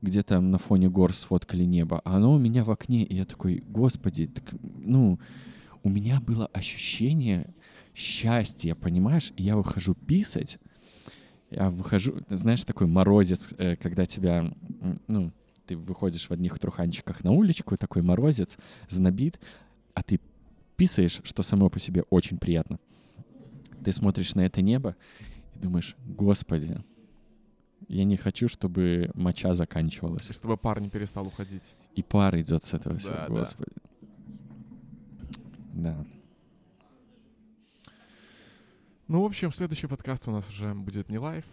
[0.02, 3.26] где там на фоне гор сфоткали небо, а оно у меня в окне, и я
[3.26, 5.20] такой, господи, так, ну,
[5.84, 7.54] у меня было ощущение
[7.96, 9.34] счастья, понимаешь?
[9.36, 10.60] И я выхожу писать,
[11.50, 14.54] я выхожу, знаешь, такой морозец, э, когда тебя,
[15.08, 15.32] ну,
[15.66, 18.58] ты выходишь в одних труханчиках на уличку, такой морозец,
[18.90, 19.40] знобит,
[19.94, 20.20] а ты
[20.76, 22.80] писаешь, что само по себе очень приятно.
[23.84, 24.96] Ты смотришь на это небо
[25.56, 26.84] и думаешь, господи,
[27.88, 30.30] я не хочу, чтобы моча заканчивалась.
[30.30, 31.76] И чтобы пар не перестал уходить.
[31.96, 33.72] И пар идет с этого всего, да, господи.
[35.74, 35.98] Да.
[35.98, 36.06] да.
[39.10, 41.44] Ну, в общем, следующий подкаст у нас уже будет не live.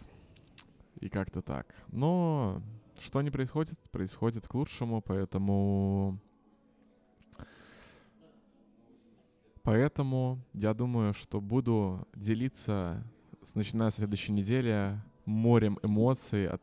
[1.00, 1.66] И как-то так.
[1.88, 2.62] Но
[3.00, 6.18] что не происходит, происходит к лучшему, поэтому
[9.62, 13.02] Поэтому я думаю, что буду делиться,
[13.54, 16.62] начиная с следующей недели, морем эмоций от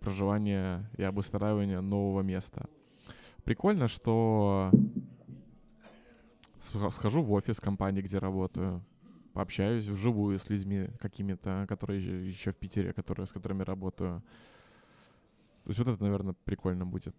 [0.00, 2.68] проживания и обустраивания нового места.
[3.44, 4.70] Прикольно, что
[6.60, 8.82] схожу в офис компании, где работаю,
[9.32, 14.22] пообщаюсь вживую с людьми какими-то, которые еще в Питере, которые, с которыми работаю.
[15.64, 17.14] То есть вот это, наверное, прикольно будет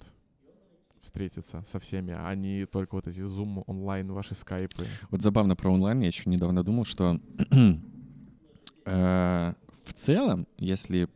[1.01, 4.87] встретиться со всеми, а не только вот эти Zoom, онлайн, ваши скайпы.
[5.09, 7.19] Вот забавно про онлайн, я еще недавно думал, что
[8.85, 11.09] э, в целом, если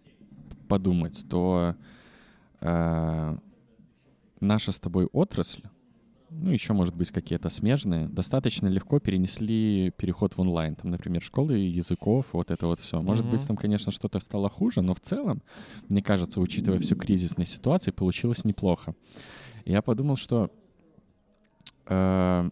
[0.68, 1.76] подумать, то
[2.60, 3.38] э,
[4.42, 5.64] наша с тобой отрасль,
[6.30, 10.76] ну, еще, может быть, какие-то смежные, достаточно легко перенесли переход в онлайн.
[10.76, 13.02] Там, например, школы языков, вот это вот все.
[13.02, 13.32] Может Мгм.
[13.32, 15.42] быть, там, конечно, что-то стало хуже, но в целом,
[15.90, 18.94] мне кажется, учитывая всю кризисную ситуацию, получилось неплохо.
[19.66, 20.52] Я подумал, что
[21.88, 22.50] э,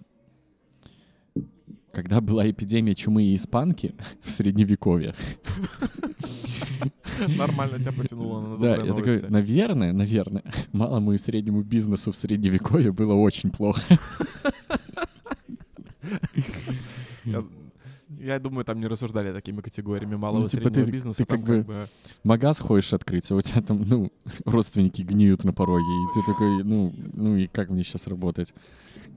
[1.95, 5.15] когда была эпидемия чумы и испанки в средневековье,
[7.37, 12.91] Нормально тебя потянуло на да, я такой, наверное, наверное, малому и среднему бизнесу в средневековье
[12.91, 13.81] было очень плохо.
[18.19, 21.17] Я, думаю, там не рассуждали такими категориями малого Ну, типа, среднего ты- бизнеса.
[21.17, 21.87] ты там как бы-
[22.23, 24.11] магаз хочешь открыть, а у тебя там, ну,
[24.45, 28.53] родственники гниют на пороге, и ты такой, ну, ну и как мне сейчас работать?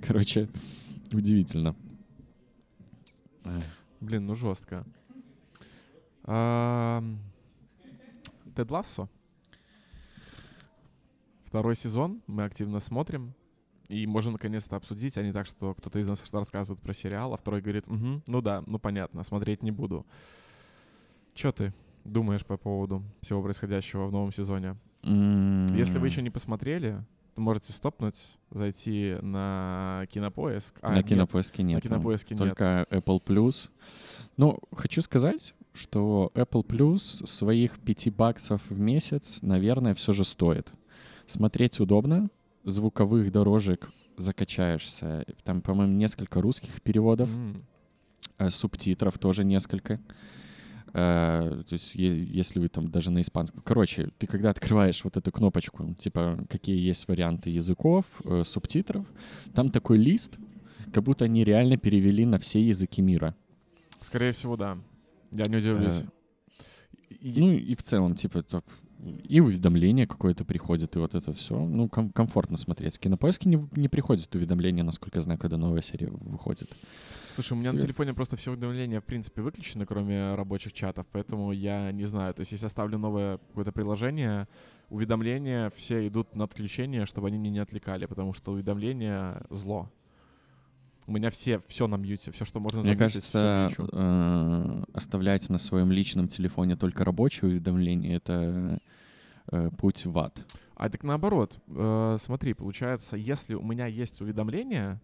[0.06, 0.48] Короче,
[1.12, 1.74] удивительно.
[4.00, 4.84] Блин, ну жестко.
[6.24, 7.18] Ам,
[8.54, 9.08] Тед Лассо.
[11.44, 13.34] Второй сезон мы активно смотрим.
[13.88, 17.38] И можем наконец-то обсудить, а не так, что кто-то из нас рассказывает про сериал, а
[17.38, 20.04] второй говорит, «Мгм, ну да, ну понятно, смотреть не буду.
[21.32, 21.72] Чё ты
[22.04, 24.76] думаешь по поводу всего происходящего в новом сезоне?
[25.02, 27.02] Если вы еще не посмотрели,
[27.38, 28.16] можете стопнуть,
[28.50, 30.78] зайти на Кинопоиск.
[30.82, 31.76] А, На нет, кинопоиске нет.
[31.76, 32.38] на Кинопоиске нет.
[32.38, 33.68] Только Apple Plus.
[34.36, 40.70] Ну, хочу сказать, что Apple Plus своих 5 баксов в месяц, наверное, все же стоит.
[41.26, 42.30] Смотреть удобно,
[42.64, 45.24] звуковых дорожек закачаешься.
[45.44, 47.28] Там, по-моему, несколько русских переводов,
[48.38, 50.00] э, субтитров тоже несколько.
[50.94, 53.62] Э, то есть, если вы там даже на испанском...
[53.62, 59.06] Короче, ты когда открываешь вот эту кнопочку, типа, какие есть варианты языков, э, субтитров,
[59.54, 60.36] там такой лист,
[60.92, 63.34] как будто они реально перевели на все языки мира.
[64.00, 64.78] Скорее всего, да.
[65.32, 66.02] Я не удивлюсь.
[66.02, 68.64] Э, Ну и в целом, типа, так,
[69.28, 71.58] и уведомление какое-то приходит, и вот это все.
[71.58, 72.96] Ну, ком- комфортно смотреть.
[72.96, 76.70] В кинопоиске не, не приходит уведомление, насколько я знаю, когда новая серия выходит.
[77.38, 81.52] Слушай, у меня на телефоне просто все уведомления, в принципе, выключены, кроме рабочих чатов, поэтому
[81.52, 82.34] я не знаю.
[82.34, 84.48] То есть, если я ставлю новое какое-то приложение,
[84.90, 89.88] уведомления все идут на отключение, чтобы они меня не отвлекали, потому что уведомления— зло.
[91.06, 95.48] У меня все, все на мьюте, все, что можно Мне замьютить, всё кажется, э, оставлять
[95.48, 98.80] на своем личном телефоне только рабочие уведомления— это
[99.52, 100.36] э, путь в ад.
[100.74, 105.00] А так наоборот, э, смотри, получается, если у меня есть уведомления,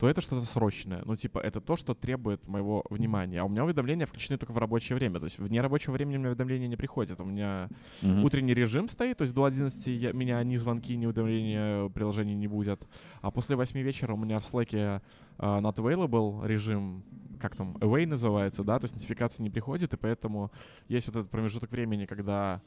[0.00, 1.02] то это что-то срочное.
[1.04, 3.42] Ну, типа, это то, что требует моего внимания.
[3.42, 5.18] А у меня уведомления включены только в рабочее время.
[5.20, 7.20] То есть в нерабочее время у меня уведомления не приходят.
[7.20, 7.68] У меня
[8.00, 8.24] Мгм.
[8.24, 12.48] утренний режим стоит, то есть до 11 я, меня ни звонки, ни уведомления приложений не
[12.48, 12.88] будут.
[13.20, 15.00] А после 8 вечера у меня в Slack э,
[15.38, 17.02] not available режим,
[17.38, 20.50] как там, away называется, да, то есть нотификации не приходит, и поэтому
[20.88, 22.62] есть вот этот промежуток времени, когда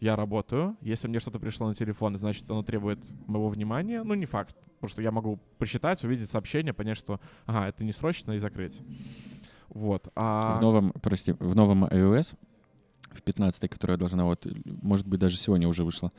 [0.00, 0.76] я работаю.
[0.80, 4.02] Если мне что-то пришло на телефон, значит, оно требует моего внимания.
[4.02, 7.92] Ну, не факт, потому что я могу прочитать, увидеть сообщение, понять, что, ага, это не
[7.92, 8.80] срочно, и закрыть.
[9.68, 10.08] Вот.
[10.14, 10.56] А...
[10.56, 12.34] В новом, прости, в новом iOS,
[13.10, 16.12] в 15 которая должна вот, может быть, даже сегодня уже вышла,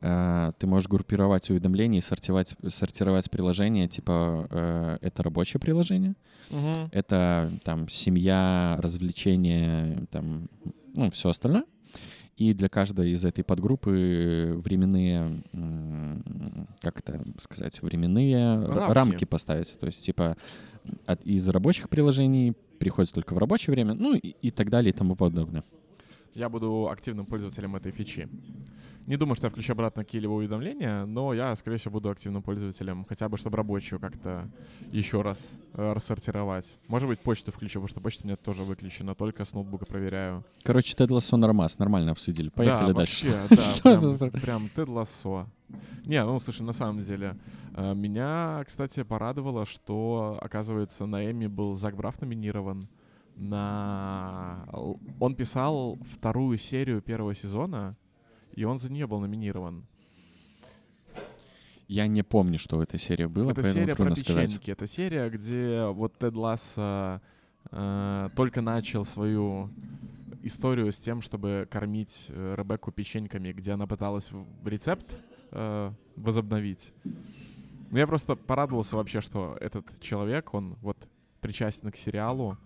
[0.00, 6.14] э, ты можешь группировать уведомления и сортировать, сортировать приложения, типа, э, это рабочее приложение,
[6.50, 6.88] Мгм.
[6.92, 10.48] это там семья, развлечения, там,
[10.94, 11.64] ну, все остальное.
[12.40, 15.42] И для каждой из этой подгруппы временные,
[16.80, 18.94] как это сказать, временные Рамки.
[18.94, 19.78] рамки, поставить.
[19.78, 20.38] То есть, типа,
[21.04, 24.96] от, из рабочих приложений приходится только в рабочее время, ну и, и так далее и
[24.96, 25.64] тому подобное.
[26.34, 28.28] Я буду активным пользователем этой фичи.
[29.06, 33.04] Не думаю, что я включу обратно какие-либо уведомления, но я, скорее всего, буду активным пользователем,
[33.08, 34.48] хотя бы, чтобы рабочую как-то
[34.92, 36.78] еще раз э, рассортировать.
[36.86, 40.44] Может быть, почту включу, потому что почта у меня тоже выключена, только с ноутбука проверяю.
[40.62, 42.50] Короче, Тед Лассо нормас, нормально обсудили.
[42.50, 43.26] Поехали да, дальше.
[43.26, 45.46] Вообще, да, Что прям, это за- прям Тед Лассо.
[46.04, 47.36] Не, ну, слушай, на самом деле,
[47.74, 52.88] э, меня, кстати, порадовало, что, оказывается, на Эми был Зак Браф номинирован
[53.40, 54.66] на...
[55.18, 57.96] Он писал вторую серию первого сезона,
[58.54, 59.86] и он за нее был номинирован.
[61.88, 64.46] Я не помню, что в этой серии было, это серия про сказать.
[64.46, 64.70] печеньки.
[64.70, 67.20] Это серия, где вот Тед Лассо
[67.72, 69.70] э, только начал свою
[70.42, 74.30] историю с тем, чтобы кормить э, Ребекку печеньками, где она пыталась
[74.64, 75.18] рецепт
[75.50, 76.92] э, возобновить.
[77.90, 80.96] Я просто порадовался вообще, что этот человек, он вот
[81.40, 82.56] причастен к сериалу,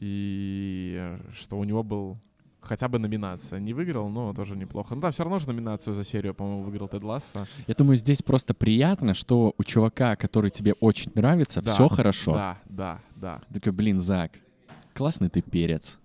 [0.00, 2.18] и э, что у него был
[2.60, 3.60] хотя бы номинация.
[3.60, 4.94] Не выиграл, но тоже неплохо.
[4.94, 7.46] Ну да, все равно же номинацию за серию, по-моему, выиграл Тед Лассо.
[7.66, 12.34] Я думаю, здесь просто приятно, что у чувака, который тебе очень нравится, Да, все хорошо.
[12.34, 13.40] Да, да, да.
[13.48, 14.32] Ты такой, блин, Зак,
[14.94, 15.98] классный ты перец.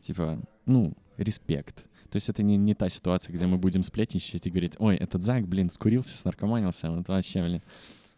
[0.00, 1.84] Типа, ну, респект.
[2.10, 5.22] То есть это не, не та ситуация, где мы будем сплетничать и говорить, ой, этот
[5.22, 7.62] Зак, блин, скурился, снаркоманился, вот вообще, блин.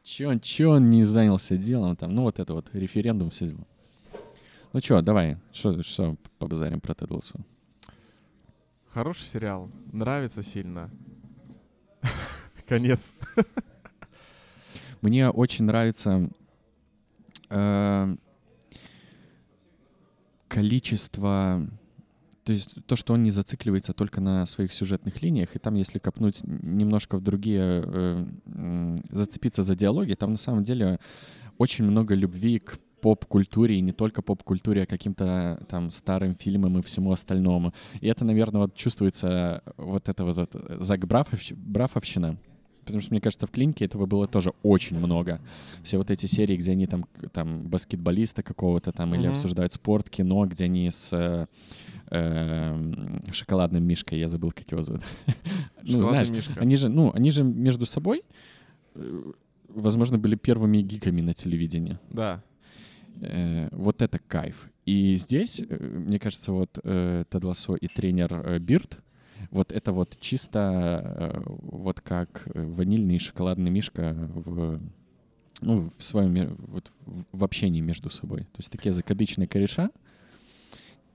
[0.03, 2.15] Че он, че он не занялся делом там?
[2.15, 3.67] Ну, вот это вот, референдум, все дела.
[4.75, 7.37] Ну что, давай, что, что побазарим про Тед Лассо?
[8.89, 10.91] Хороший сериал, нравится сильно.
[12.67, 13.15] Конец.
[15.01, 16.29] Мне очень нравится
[17.51, 18.17] э,
[20.49, 21.69] количество...
[22.43, 26.01] То есть то, что он не зацикливается только на своих сюжетных линиях, и там, если
[26.01, 30.99] копнуть немножко в другие, э, э, зацепиться за диалоги, там на самом деле
[31.59, 36.83] очень много любви к поп-культуре, и не только поп-культуре, а каким-то там старым фильмам и
[36.83, 37.75] всему остальному.
[38.01, 41.53] И это, наверное, вот чувствуется вот это вот, вот Зак Брафовщ...
[41.53, 42.39] Брафовщина,
[42.87, 45.43] потому что, мне кажется, в клинике этого было тоже очень много.
[45.83, 49.21] Все вот эти серии, где они там, там баскетболиста какого-то там mm-hmm.
[49.21, 51.47] или обсуждают спорт, кино, где они с э,
[52.11, 55.03] э, шоколадным мишкой, я забыл, как его зовут.
[55.83, 56.59] ну, знаешь, мишка.
[56.59, 58.23] они же, ну, они же между собой,
[58.95, 59.33] э,
[59.69, 61.99] возможно, были первыми гиками на телевидении.
[62.09, 62.43] Да.
[63.21, 64.69] Э, вот это кайф.
[64.87, 67.45] И здесь, э, мне кажется, вот э, Тед
[67.81, 68.99] и тренер э, Бирд,
[69.51, 74.81] вот это вот чисто э, вот как ванильный шоколадный мишка в
[75.61, 76.91] ну, в своем вот,
[77.33, 78.41] в общении между собой.
[78.41, 79.91] То есть такие закадычные кореша.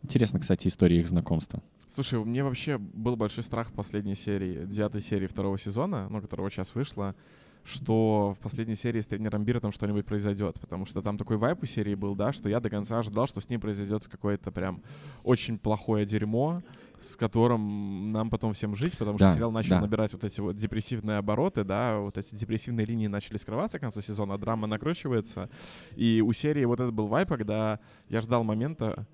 [0.02, 1.62] Интересно, кстати, история их знакомства.
[1.94, 6.50] Слушай, мне вообще был большой страх в последней серии, девятой серии второго сезона, ну, которого
[6.50, 7.16] сейчас вышла,
[7.64, 11.66] что в последней серии с тренером Биртом что-нибудь произойдет, потому что там такой вайп у
[11.66, 14.82] серии был, да, что я до конца ожидал, что с ним произойдет какое-то прям
[15.24, 16.62] очень плохое дерьмо,
[17.00, 19.82] с которым нам потом всем жить, потому что да, сериал начал да.
[19.82, 24.02] набирать вот эти вот депрессивные обороты, да, вот эти депрессивные линии начали скрываться к концу
[24.02, 25.50] сезона, драма накручивается,
[25.96, 29.06] и у серии вот этот был вайп, когда я ждал момента,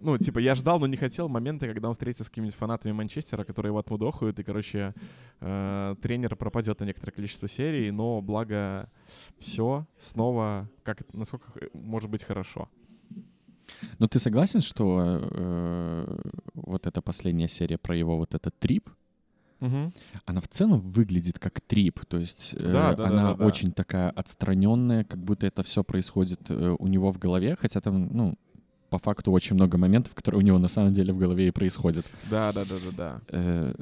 [0.00, 3.44] ну, типа, я ждал, но не хотел момента, когда он встретится с какими-нибудь фанатами Манчестера,
[3.44, 4.94] которые его отмудохают, и, короче,
[5.40, 8.90] э, тренер пропадет на некоторое количество серий, но благо
[9.38, 12.68] все снова, как насколько может быть хорошо.
[13.98, 16.18] Но ты согласен, что э,
[16.54, 18.90] вот эта последняя серия про его вот этот трип,
[19.60, 19.92] Угу.
[20.24, 23.72] Она в целом выглядит как трип, то есть э, да, да, она да, да, очень
[23.72, 28.38] такая отстраненная, как будто это все происходит э, у него в голове, хотя там, ну,
[28.90, 32.04] по факту очень много моментов, которые у него на самом деле в голове и происходят.
[32.30, 33.20] Да, да, да, да, да.
[33.28, 33.74] Э,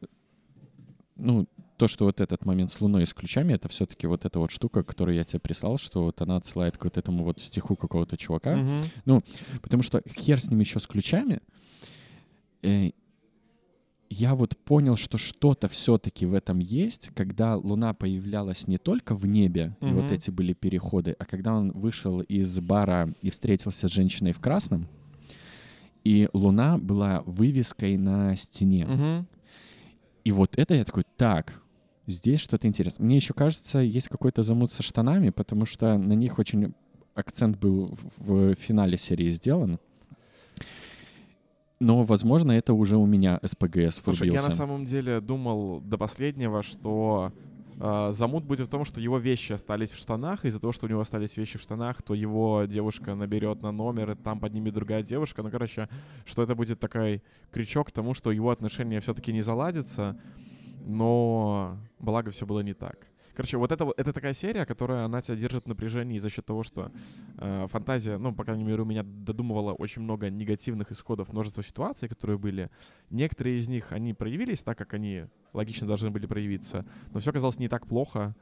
[1.17, 4.39] ну, то, что вот этот момент с Луной и с ключами, это все-таки вот эта
[4.39, 7.77] вот штука, которую я тебе прислал, что вот она отсылает к вот этому вот стиху
[7.77, 8.57] какого-то чувака.
[8.57, 8.71] Угу.
[9.07, 9.23] Ну,
[9.63, 11.41] потому что хер с ним еще с ключами.
[12.63, 12.91] Э,
[14.11, 19.27] я вот понял, что что-то все-таки в этом есть, когда Луна появлялась не только в
[19.27, 19.91] небе, mm-hmm.
[19.91, 24.33] и вот эти были переходы, а когда он вышел из бара и встретился с женщиной
[24.33, 24.89] в красном,
[26.05, 28.87] и Луна была вывеской на стене.
[28.89, 29.25] Mm-hmm.
[30.25, 31.61] И вот это я такой, так,
[32.07, 33.05] здесь что-то интересное.
[33.05, 36.75] Мне еще кажется, есть какой-то замут со штанами, потому что на них очень
[37.15, 39.79] акцент был в финале серии сделан.
[41.81, 44.45] Но, возможно, это уже у меня СПГС Слушай, врубился.
[44.45, 47.33] я на самом деле думал до последнего, что
[47.79, 50.89] э, замут будет в том, что его вещи остались в штанах, из-за того, что у
[50.89, 55.03] него остались вещи в штанах, то его девушка наберет на номер, и там поднимет другая
[55.03, 55.43] девушка.
[55.43, 55.89] Ну, короче,
[56.25, 60.21] что это будет такой крючок к тому, что его отношения все-таки не заладятся,
[60.87, 63.07] но благо все было не так.
[63.39, 66.65] Короче, вот это, это такая серия, которая она тебя держит в напряжении за счет того,
[66.65, 66.91] что
[67.37, 72.09] э, фантазия, ну, по крайней мере, у меня додумывала очень много негативных исходов, множество ситуаций,
[72.09, 72.69] которые были.
[73.11, 77.61] Некоторые из них, они проявились так, как они логично должны были проявиться, но все оказалось
[77.61, 78.35] не так плохо,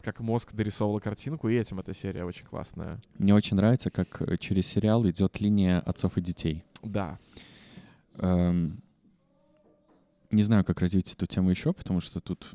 [0.00, 3.00] как мозг дорисовывал картинку, и этим эта серия очень классная.
[3.18, 6.62] Мне очень нравится, как э, через сериал идет линия отцов и детей.
[6.84, 7.18] Да.
[8.18, 8.80] Эм,
[10.30, 12.46] не знаю, как развить эту тему еще, потому что тут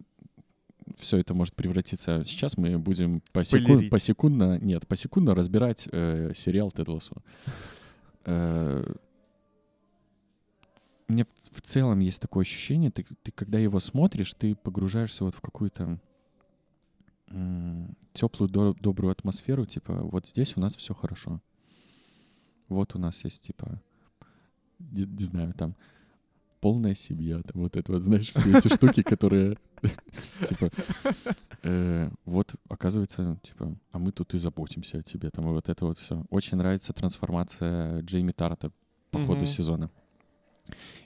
[0.98, 2.24] все это может превратиться...
[2.26, 4.60] Сейчас мы будем посекунд, посекундно...
[4.60, 7.16] Нет, посекундно разбирать э, сериал Тед Лассо.
[8.26, 8.84] Э,
[11.08, 15.36] меня в, в целом есть такое ощущение, ты, ты когда его смотришь, ты погружаешься вот
[15.36, 16.00] в какую-то
[18.14, 21.42] теплую, до, добрую атмосферу, типа, вот здесь у нас все хорошо.
[22.68, 23.82] Вот у нас есть, типа,
[24.80, 25.76] не, не знаю, там,
[26.60, 29.58] полная семья, там вот это вот, знаешь, все эти штуки, которые,
[30.48, 30.70] типа,
[31.64, 36.00] э, вот, оказывается, типа, а мы тут и заботимся о тебе, там, вот это вот
[36.00, 36.24] все.
[36.30, 38.72] Очень нравится трансформация Джейми Тарта
[39.10, 39.90] по ходу сезона.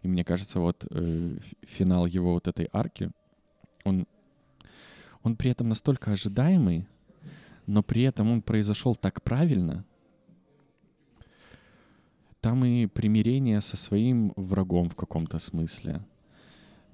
[0.03, 3.11] И мне кажется, вот э, финал его вот этой арки,
[3.83, 4.05] он,
[5.23, 6.85] он при этом настолько ожидаемый,
[7.65, 9.85] но при этом он произошел так правильно,
[12.41, 16.05] там и примирение со своим врагом в каком-то смысле.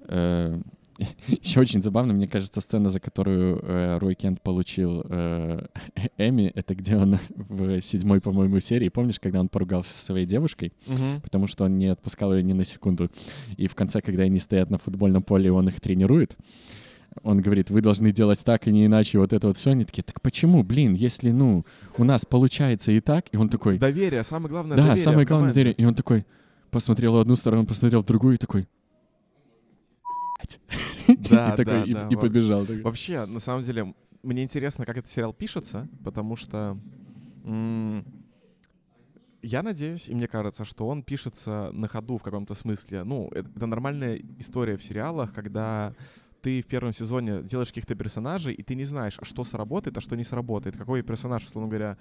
[0.07, 0.61] Э,
[1.27, 5.65] Еще очень забавно, мне кажется, сцена, за которую э, Рой Кент получил э,
[6.17, 10.73] Эми, это где он в седьмой, по-моему, серии, помнишь, когда он поругался со своей девушкой,
[10.87, 11.21] Мгм.
[11.21, 13.09] потому что он не отпускал ее ни на секунду.
[13.57, 16.35] И в конце, когда они стоят на футбольном поле, он их тренирует,
[17.23, 19.71] он говорит, вы должны делать так и не иначе, вот это вот все.
[19.71, 21.65] Они такие, так почему, блин, если, ну,
[21.97, 25.49] у нас получается и так, и он такой, Доверие, самое главное да, доверие самое главное
[25.49, 25.73] доверие.
[25.73, 26.25] И он такой
[26.69, 28.67] посмотрел в одну сторону, посмотрел в другую и такой...
[31.31, 32.61] Да, и такой, да, и, да, и побежал.
[32.61, 32.81] такой.
[32.81, 36.77] Вообще, на самом деле, мне интересно, как этот сериал пишется, потому что
[39.41, 43.03] я надеюсь, и мне кажется, что он пишется на ходу в каком-то смысле.
[43.03, 45.95] Ну, это, это нормальная история в сериалах, когда
[46.41, 50.01] ты в первом сезоне делаешь каких-то персонажей, и ты не знаешь, а что сработает, а
[50.01, 50.77] что не сработает.
[50.77, 51.97] Какой персонаж, условно говоря,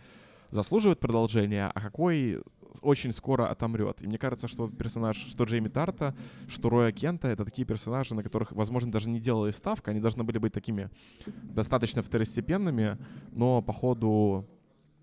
[0.51, 2.43] заслуживает продолжения, а какой
[2.83, 4.03] очень скоро отомрет.
[4.03, 6.15] И мне кажется, что персонаж, что Джейми Тарта,
[6.49, 10.25] что Роя Кента, это такие персонажи, на которых, возможно, даже не делали ставка, они должны
[10.25, 10.91] были быть такими
[11.27, 12.99] достаточно второстепенными,
[13.33, 14.47] но по ходу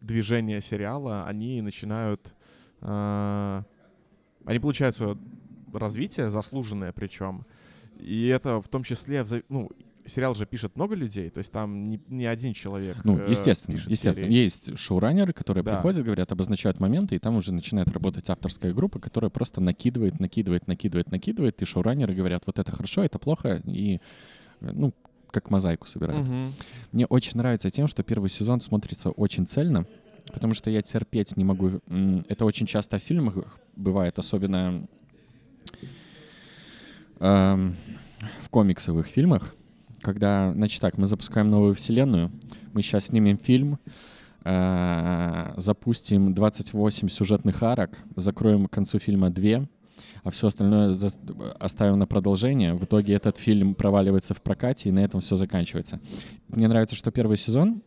[0.02, 2.36] движения сериала они начинают...
[2.82, 3.64] э,
[4.46, 5.18] они получают свое
[5.74, 7.46] развитие, заслуженное причем.
[8.00, 9.26] И это в том числе...
[9.50, 9.72] Ну,
[10.08, 13.76] сериал же пишет много людей, то есть там не, не один человек Ну, э, естественно,
[13.76, 14.28] пишет естественно.
[14.32, 14.44] серии.
[14.44, 15.76] Есть шоураннеры, которые Да.
[15.76, 20.68] приходят, говорят, обозначают моменты, и там уже начинает работать авторская группа, которая просто накидывает, накидывает,
[20.68, 24.00] накидывает, накидывает, и шоураннеры говорят, вот это хорошо, это плохо, и,
[24.62, 24.94] э, ну,
[25.32, 26.26] как мозаику собирают.
[26.28, 26.54] Мгм.
[26.94, 29.86] Мне очень нравится тем, что первый сезон смотрится очень цельно,
[30.32, 31.82] потому что я терпеть не могу.
[32.30, 33.36] Это очень часто в фильмах
[33.76, 34.88] бывает, особенно
[37.20, 37.76] эм,
[38.42, 39.54] в комиксовых фильмах,
[40.08, 42.32] когда, значит так, мы запускаем новую вселенную,
[42.72, 43.78] мы сейчас снимем фильм,
[44.46, 49.68] э, запустим 28 сюжетных арок, закроем к концу фильма 2,
[50.24, 50.98] а все остальное
[51.60, 52.74] оставим на продолжение.
[52.74, 56.00] В итоге этот фильм проваливается в прокате, и на этом все заканчивается.
[56.48, 57.82] Мне нравится, что первый сезон,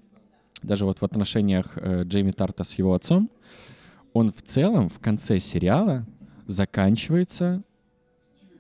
[0.63, 3.31] даже вот в отношениях э, Джейми Тарта с его отцом,
[4.13, 6.05] он в целом в конце сериала
[6.47, 7.63] заканчивается,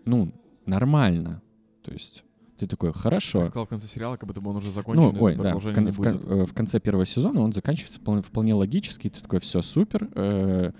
[0.07, 0.33] ну,
[0.65, 1.43] нормально.
[1.83, 2.25] То есть
[2.61, 3.41] ты такой, хорошо.
[3.41, 5.75] Я сказал в конце сериала, как будто бы он уже закончен, Ну, ой, да, в,
[5.75, 9.09] кон- в кон- э, в конце первого сезона он заканчивается вполне, вполне логически.
[9.11, 10.09] Ты такой, все супер.
[10.15, 10.73] э,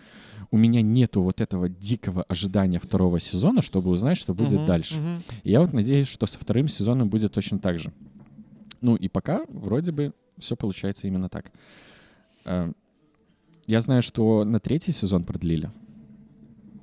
[0.53, 4.99] у меня нету вот этого дикого ожидания второго сезона, чтобы узнать, что будет Мгм, дальше.
[4.99, 5.23] мгм.
[5.45, 7.93] И я вот надеюсь, что со вторым сезоном будет точно так же.
[8.81, 11.51] Ну и пока вроде бы все получается именно так.
[12.45, 12.73] Э,
[13.67, 15.71] Я знаю, что на третий сезон продлили.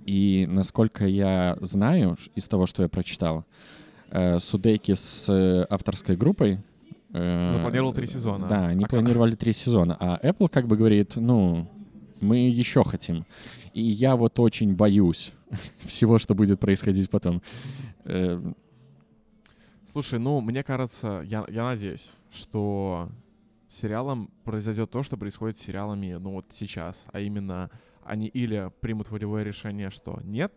[0.06, 3.44] И насколько я знаю из того, что я прочитал,
[4.12, 6.60] э, Судейки с э, авторской группой...
[7.14, 8.48] э, Запланировал три сезона.
[8.48, 8.90] Да, они А как?
[9.00, 9.96] планировали три сезона.
[10.00, 11.68] А Apple как бы говорит, ну,
[12.22, 13.26] мы еще хотим.
[13.74, 15.32] И я вот очень боюсь
[15.86, 17.42] всего, что будет происходить потом.
[18.06, 18.42] Э,
[19.92, 23.10] Слушай, ну, мне кажется, я, я надеюсь, что
[23.70, 27.70] с сериалом произойдет то, что происходит с сериалами, ну, вот сейчас, а именно
[28.04, 30.54] они или примут волевое решение, что нет,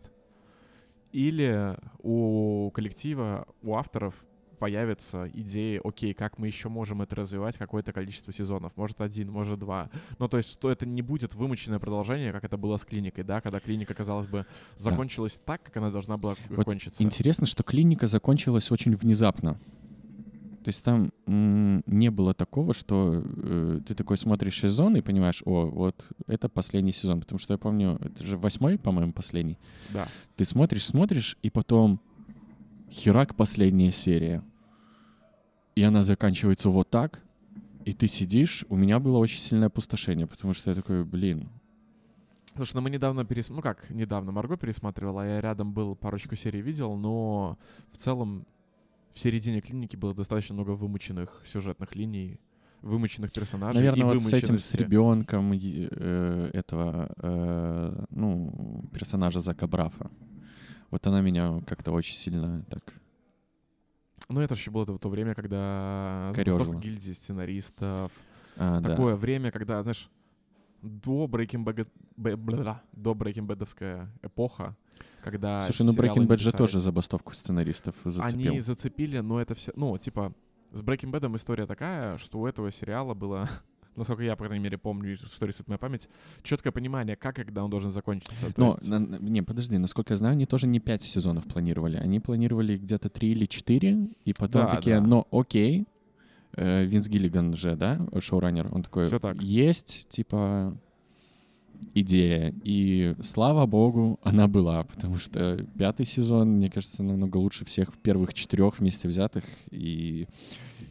[1.11, 4.15] или у коллектива, у авторов
[4.61, 9.57] появятся идеи, окей, как мы еще можем это развивать, какое-то количество сезонов, может один, может
[9.57, 9.89] два.
[10.19, 13.41] Ну, то есть, что это не будет вымученное продолжение, как это было с клиникой, да,
[13.41, 14.45] когда клиника, казалось бы,
[14.77, 17.01] закончилась так, как она должна была Вот кончиться.
[17.01, 19.59] Интересно, что клиника закончилась очень внезапно.
[20.63, 25.65] То есть там не было такого, что э, ты такой смотришь сезон и понимаешь, о,
[25.65, 27.21] вот это последний сезон.
[27.21, 29.57] Потому что я помню, это же восьмой, по-моему, последний.
[29.89, 30.07] Да.
[30.35, 31.99] Ты смотришь, смотришь, и потом
[32.91, 34.43] херак последняя серия.
[35.75, 37.21] И она заканчивается вот так,
[37.85, 38.63] и ты сидишь.
[38.69, 41.49] У меня было очень сильное опустошение, потому что я такой, блин,
[42.55, 43.49] Слушай, ну мы недавно перес...
[43.49, 47.57] Ну как, недавно Марго пересматривала, я рядом был, парочку серий видел, но
[47.93, 48.45] в целом
[49.13, 52.39] в середине клиники было достаточно много вымученных сюжетных линий,
[52.81, 60.09] вымученных персонажей Наверное, и вот с этим, с ребенком этого, э, ну, персонажа Зака Брафа.
[60.89, 62.81] Вот она меня как-то очень сильно так...
[64.29, 68.11] Ну это еще было в то время, когда гильдии сценаристов.
[68.57, 68.89] а, да.
[68.89, 70.09] Такое время, когда, знаешь,
[70.81, 71.87] до Breaking Bad,
[72.91, 74.75] до Breaking Bad'овская эпоха,
[75.23, 78.51] когда Слушай, ну Breaking Bad же тоже забастовку сценаристов зацепил.
[78.51, 79.71] Они зацепили, но это все...
[79.75, 80.33] Ну, типа,
[80.71, 83.49] с Breaking Bad история такая, что у этого сериала было,
[83.95, 86.09] насколько я, по крайней мере, помню, что рисует моя память,
[86.43, 88.47] четкое понимание, как и когда он должен закончиться.
[88.57, 91.97] Но, есть- на- не, подожди, насколько я знаю, они тоже не пять сезонов планировали.
[91.97, 95.05] Они планировали где-то три или четыре, и потом Да, такие, да.
[95.07, 95.85] ну окей,
[96.53, 99.41] Э, Винс Гиллиган же, да, шоураннер, он такой, Всё так.
[99.41, 100.77] есть, типа,
[101.93, 102.53] идея.
[102.63, 108.33] И слава богу, она была, потому что пятый сезон, мне кажется, намного лучше всех первых
[108.33, 109.43] четырех вместе взятых.
[109.71, 110.27] И,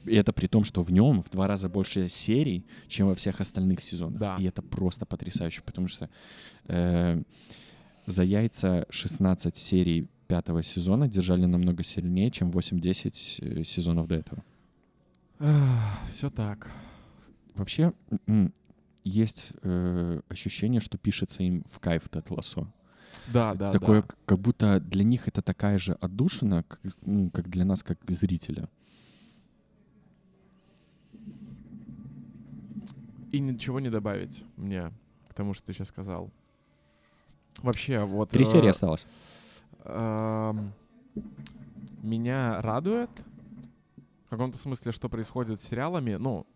[0.05, 3.41] и это при том, что в нем в два раза больше серий, чем во всех
[3.41, 4.19] остальных сезонах.
[4.19, 4.37] Да.
[4.39, 6.09] И это просто потрясающе, потому что
[6.67, 7.23] э,
[8.07, 14.45] за яйца 16 серий пятого сезона держали намного сильнее, чем 8-10 э, сезонов до этого.
[16.13, 16.71] Все так.
[17.55, 17.93] Вообще,
[19.11, 22.67] есть э, ощущение, что пишется им в кайф Тед Лассо.
[23.27, 24.09] Да, да, Такое, да.
[24.25, 28.69] как будто для них это такая же отдушина, как, ну, как для нас, как зрителя.
[33.33, 34.93] И ничего не добавить мне
[35.29, 36.31] к тому, что ты сейчас сказал.
[37.63, 38.31] Вообще, вот...
[38.31, 39.07] Три э, серии осталось.
[39.85, 40.73] эм,
[42.03, 43.11] меня радует
[44.27, 46.15] в каком-то смысле, что происходит с сериалами.
[46.15, 46.47] Ну,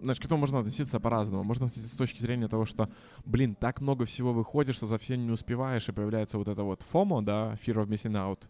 [0.00, 1.44] знаешь, к этому можно относиться по-разному.
[1.44, 2.90] Можно относиться с точки зрения того, что,
[3.24, 6.84] блин, так много всего выходит, что за всем не успеваешь, и появляется вот это вот
[6.92, 8.42] FOMO, да, Fear of Missing Out,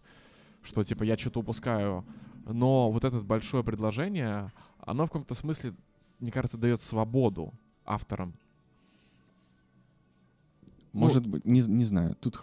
[0.63, 2.05] что, типа, я что-то упускаю.
[2.47, 5.75] Но вот это большое предложение, оно в каком-то смысле,
[6.19, 7.53] мне кажется, дает свободу
[7.85, 8.35] авторам.
[10.93, 12.17] Ну, Может быть, не, не знаю.
[12.19, 12.41] Тут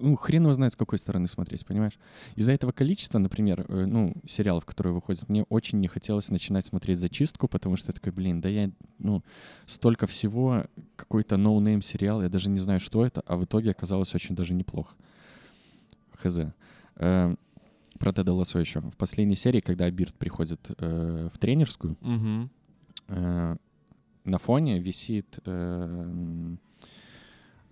[0.00, 1.98] ну, хрен его знает, с какой стороны смотреть, понимаешь?
[2.34, 6.98] Из-за этого количества, например, э, ну, сериалов, которые выходят, мне очень не хотелось начинать смотреть
[6.98, 9.22] «Зачистку», потому что я такой, блин, да я, ну,
[9.66, 10.64] столько всего,
[10.96, 14.52] какой-то no-name сериал, я даже не знаю, что это, а в итоге оказалось очень даже
[14.52, 14.94] неплохо.
[16.16, 16.38] Хз.
[16.96, 17.34] Э,
[17.98, 18.80] про Теда Лассо еще.
[18.80, 22.48] В последней серии, когда Бирд приходит э, в тренерскую, Угу.
[23.08, 23.56] э,
[24.24, 26.56] на фоне висит э,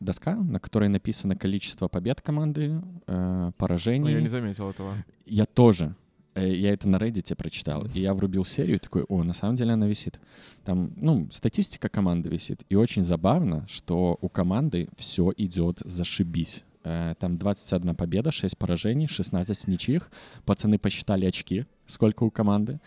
[0.04, 4.12] доска, на которой написано количество побед команды, э, поражений.
[4.12, 4.94] я не заметил этого.
[5.26, 5.94] Я тоже.
[6.34, 7.86] Э, Я это на Reddit прочитал.
[7.94, 10.18] И я врубил серию и такой, о, на самом деле она висит.
[10.64, 12.62] Там, ну, статистика команды висит.
[12.70, 16.64] И очень забавно, что у команды все идет зашибись.
[16.84, 20.10] Э, Там 21 победа, 6 поражений, 16 ничьих.
[20.44, 22.80] Пацаны посчитали очки, сколько у команды.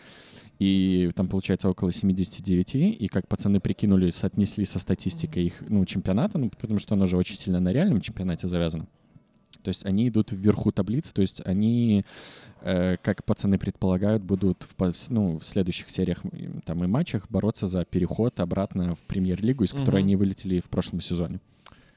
[0.58, 2.74] И там получается около 79.
[2.74, 7.16] И как пацаны прикинули, соотнесли со статистикой их ну, чемпионата, ну, потому что оно же
[7.16, 8.86] очень сильно на реальном чемпионате завязано.
[9.62, 12.04] То есть они идут вверху таблицы, то есть они,
[12.62, 16.22] э, как пацаны предполагают, будут в, ну, в следующих сериях
[16.64, 20.06] там, и матчах бороться за переход обратно в премьер-лигу, из которой Мгм.
[20.06, 21.40] они вылетели в прошлом сезоне.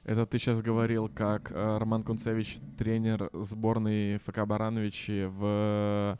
[0.03, 6.17] Это ты сейчас говорил, как э, Роман Кунцевич, тренер сборной ФК Барановичи в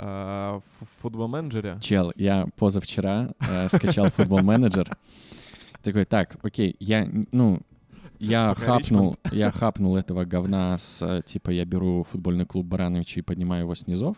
[0.00, 1.78] э, ф- футбол-менеджере.
[1.80, 4.96] Чел, я позавчера э, скачал футбол-менеджер.
[5.82, 7.60] Такой, так, окей, я, ну,
[8.18, 13.22] я хапнул, я хапнул этого говна с, э, типа, я беру футбольный клуб Барановича и
[13.22, 14.16] поднимаю его с низов.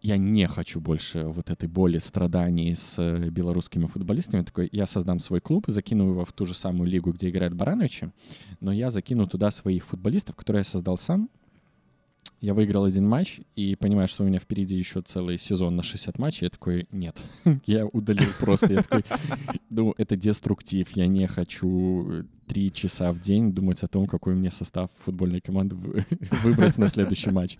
[0.00, 4.44] Я не хочу больше вот этой боли, страданий с э, белорусскими футболистами.
[4.44, 8.12] Такой, я создам свой клуб, закину его в ту же самую лигу, где играют Барановичи,
[8.60, 11.28] но я закину туда своих футболистов, которые я создал сам.
[12.40, 16.18] Я выиграл один матч и понимаю, что у меня впереди еще целый сезон на 60
[16.18, 16.44] матчей.
[16.44, 17.16] Я такой, нет,
[17.66, 18.72] я удалил просто.
[18.72, 19.04] Я такой,
[19.70, 20.88] ну, это деструктив.
[20.90, 25.40] Я не хочу э, три часа в день думать о том, какой мне состав футбольной
[25.40, 26.06] команды вы-
[26.44, 27.58] выбрать на следующий матч.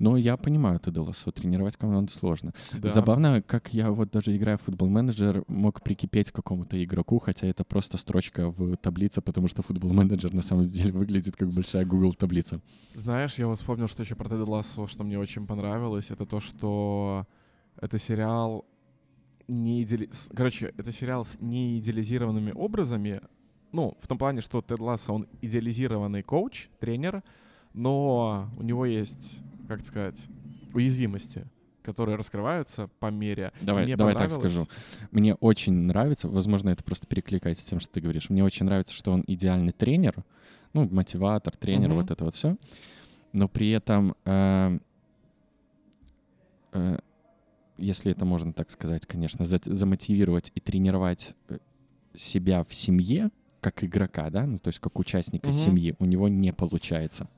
[0.00, 2.54] Но я понимаю Теда Лассо, тренировать команду сложно.
[2.72, 2.88] Да.
[2.88, 7.64] Забавно, как я вот даже играя в футбол-менеджер, мог прикипеть к какому-то игроку, хотя это
[7.64, 12.62] просто строчка в таблице, потому что футбол-менеджер на самом деле выглядит как большая Google таблица.
[12.94, 16.40] Знаешь, я вот вспомнил, что еще про Теда Лассо, что мне очень понравилось, это то,
[16.40, 17.26] что
[17.76, 18.64] это сериал
[19.48, 20.08] не идеали...
[20.34, 23.20] Короче, это сериал с неидеализированными образами.
[23.72, 27.22] Ну, в том плане, что Тед Лассо, он идеализированный коуч, тренер,
[27.74, 29.40] но у него есть,
[29.70, 30.26] как сказать,
[30.74, 31.46] уязвимости,
[31.84, 33.52] которые раскрываются по мере.
[33.60, 34.66] Давай, Мне давай так скажу.
[35.12, 38.30] Мне очень нравится, возможно, это просто перекликается с тем, что ты говоришь.
[38.30, 40.24] Мне очень нравится, что он идеальный тренер,
[40.72, 41.98] ну, мотиватор, тренер, Мгм.
[41.98, 42.56] вот это вот все.
[43.32, 44.80] Но при этом, э,
[46.72, 46.98] э,
[47.78, 51.58] если это можно так сказать, конечно, за- замотивировать и тренировать э,
[52.16, 55.56] себя в семье, как игрока, да, ну, то есть как участника Мгм.
[55.56, 57.28] семьи, у него не получается.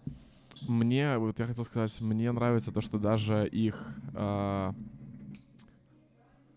[0.68, 4.74] Мне, вот я хотел сказать, мне нравится то, что даже их а,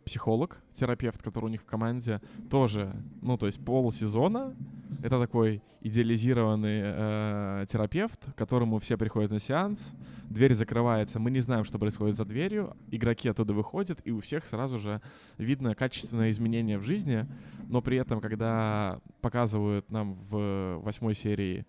[0.05, 4.55] психолог, терапевт, который у них в команде, тоже, ну, то есть полсезона,
[5.03, 9.93] это такой идеализированный э, терапевт, к которому все приходят на сеанс,
[10.29, 14.45] дверь закрывается, мы не знаем, что происходит за дверью, игроки оттуда выходят, и у всех
[14.45, 15.01] сразу же
[15.37, 17.27] видно качественное изменение в жизни,
[17.67, 21.65] но при этом, когда показывают нам в восьмой серии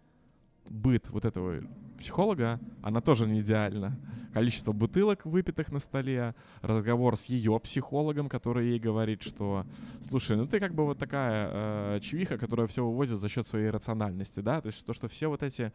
[0.70, 1.62] быт вот этого
[1.98, 3.98] психолога, она тоже не идеальна.
[4.32, 9.64] Количество бутылок, выпитых на столе, разговор с ее психологом, который ей говорит, что,
[10.06, 13.70] слушай, ну ты как бы вот такая э, чувиха, которая все вывозит за счет своей
[13.70, 15.72] рациональности, да, то есть то, что все вот эти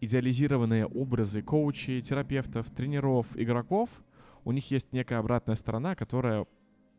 [0.00, 3.88] идеализированные образы коучей, терапевтов, тренеров, игроков,
[4.44, 6.46] у них есть некая обратная сторона, которая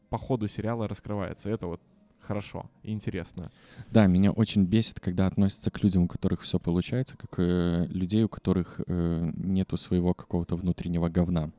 [0.10, 1.50] по ходу сериала раскрывается.
[1.50, 1.82] Это вот
[2.26, 3.52] хорошо и интересно.
[3.92, 8.24] Да, меня очень бесит, когда относятся к людям, у которых все получается, как э, людей,
[8.24, 11.52] у которых э, нету своего какого-то внутреннего говна.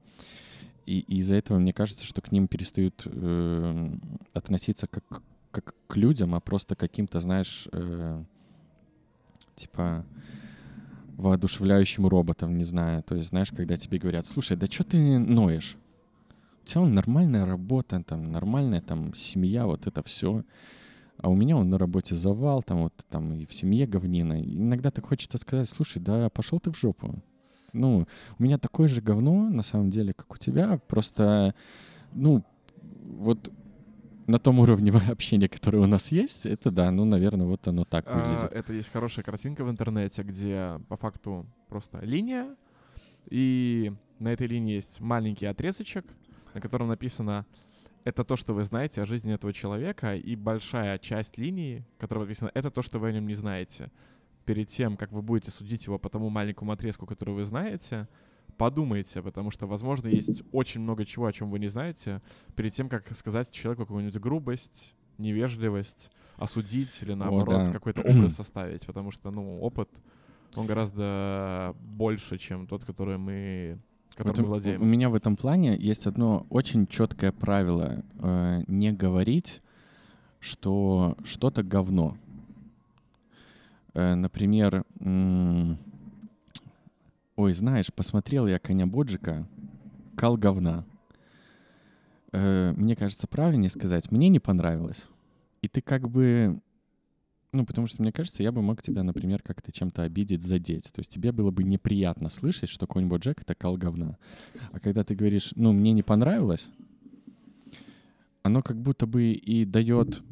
[0.86, 3.96] И, и из-за этого мне кажется, что к ним перестают э,
[4.32, 8.22] относиться как, как к людям, а просто каким-то, знаешь, э,
[9.56, 10.04] типа
[11.16, 13.02] воодушевляющим роботом, не знаю.
[13.02, 15.76] То есть, знаешь, когда тебе говорят, слушай, да что ты ноешь?
[16.64, 20.44] У тебя нормальная работа, там, нормальная там семья, вот это все.
[21.18, 24.40] А у меня он на работе завал, там вот там и в семье говнина.
[24.40, 27.22] И иногда так хочется сказать, слушай, да пошел ты в жопу.
[27.74, 28.06] Ну,
[28.38, 30.78] у меня такое же говно, на самом деле, как у тебя.
[30.88, 31.54] Просто,
[32.14, 32.42] ну,
[33.02, 33.52] вот
[34.26, 38.06] на том уровне общения, который у нас есть, это да, ну, наверное, вот оно так
[38.08, 38.52] А, выглядит.
[38.52, 42.56] это есть хорошая картинка в интернете, где по факту просто линия,
[43.28, 46.06] и на этой линии есть маленький отрезочек,
[46.54, 47.46] на котором написано
[48.04, 52.50] «Это то, что вы знаете о жизни этого человека», и большая часть линии, которая написана
[52.54, 53.90] «Это то, что вы о нем не знаете».
[54.44, 58.08] Перед тем, как вы будете судить его по тому маленькому отрезку, который вы знаете,
[58.58, 62.20] подумайте, потому что, возможно, есть очень много чего, о чем вы не знаете,
[62.54, 67.72] перед тем, как сказать человеку какую-нибудь грубость, невежливость, осудить или наоборот да.
[67.72, 69.88] какой-то образ составить, потому что, ну, опыт,
[70.54, 73.78] он гораздо больше, чем тот, который мы,
[74.14, 74.82] которым Вот мы владеем.
[74.82, 79.60] У меня в этом плане есть одно очень четкое правило э, не говорить,
[80.40, 82.16] что что-то говно.
[83.94, 85.78] Э, например, м,
[87.36, 89.46] ой, знаешь, посмотрел я коня Боджика,
[90.16, 90.84] кал говна.
[92.32, 95.04] Э, мне кажется, правильнее сказать, мне не понравилось.
[95.62, 96.60] И ты как бы
[97.54, 100.92] ну, потому что, мне кажется, я бы мог тебя, например, как-то чем-то обидеть, задеть.
[100.92, 104.18] То есть тебе было бы неприятно слышать, что какой-нибудь Джек— это кал говна.
[104.72, 106.68] А когда ты говоришь, ну, мне не понравилось,
[108.42, 110.22] оно как будто бы и дает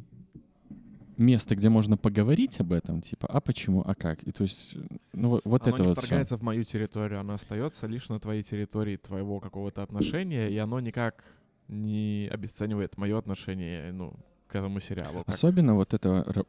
[1.17, 4.21] место, где можно поговорить об этом, типа, а почему, а как?
[4.23, 4.75] И то есть,
[5.13, 6.05] ну, вот, вот оно это не вот всё.
[6.05, 10.79] вторгается в мою территорию, оно остается лишь на твоей территории твоего какого-то отношения, и оно
[10.79, 11.23] никак
[11.69, 14.13] не обесценивает мое отношение, ну,
[14.47, 15.23] к этому сериалу.
[15.23, 16.45] как- Особенно вот это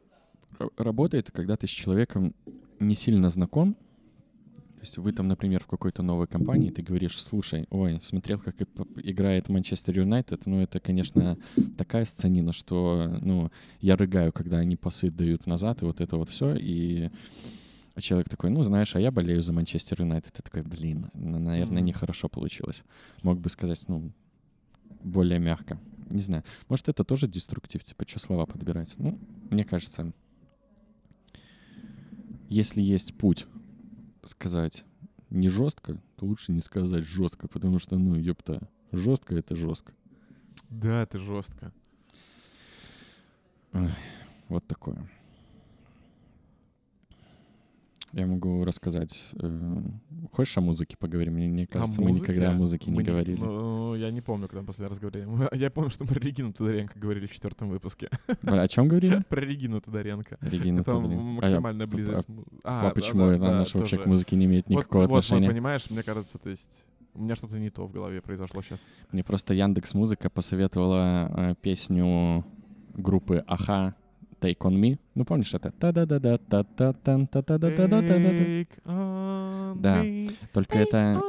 [0.77, 2.33] работает, когда ты с человеком
[2.79, 3.73] не сильно знаком.
[4.75, 8.55] То есть вы там, например, в какой-то новой компании, ты говоришь, слушай, ой, смотрел, как
[8.97, 11.37] играет Манчестер Юнайтед, ну это, конечно,
[11.75, 13.49] такая сценина, что, ну,
[13.81, 17.09] я рыгаю, когда они пасы дают назад, и вот это вот все, и
[17.99, 20.33] человек такой, ну, знаешь, а я болею за Манчестер Юнайтед.
[20.33, 21.85] Ты такой, блин, наверное, Мгм.
[21.85, 22.83] нехорошо получилось.
[23.23, 24.11] Мог бы сказать, ну,
[25.03, 25.79] более мягко.
[26.09, 26.43] Не знаю.
[26.69, 28.93] Может, это тоже деструктив, типа, что слова подбирать.
[28.97, 29.17] Ну,
[29.49, 30.11] мне кажется,
[32.49, 33.45] если есть путь
[34.23, 34.83] сказать
[35.29, 39.93] не жестко, то лучше не сказать жестко, потому что, ну, ёпта, жестко— это жестко.
[40.69, 41.73] Да, это жестко.
[44.47, 45.09] Вот такое.
[48.15, 49.25] Я могу рассказать.
[49.41, 49.81] э,
[50.31, 51.33] Хочешь о музыке поговорим?
[51.33, 53.37] Мне, мне кажется, мы никогда о музыке не Мы говорили.
[53.41, 55.25] ну, я не помню, когда мы последний раз говорили.
[55.25, 58.09] Мы- Я помню, что мы про Регину Тодоренко говорили в четвертом выпуске.
[58.41, 59.21] Вы О чем говорили?
[59.29, 60.37] Про Регину Тодоренко.
[60.39, 60.49] Это.
[60.49, 62.25] А я- максимальная п- близость.
[62.63, 65.49] а- А, почему да, наше вообще к музыке не имеет никакого вот, вот, отношения?
[65.49, 66.85] понимаешь, мне кажется, то есть
[67.15, 68.79] у меня что-то не то в голове произошло сейчас.
[69.11, 72.45] Мне просто Яндекс Музыка посоветовала э, песню
[72.93, 73.93] группы Аха
[74.45, 74.99] Take on Me.
[75.15, 75.71] Ну, помнишь это?
[75.71, 78.19] та да да да та та тан та та да да да да
[79.75, 80.05] да
[80.53, 81.19] Только это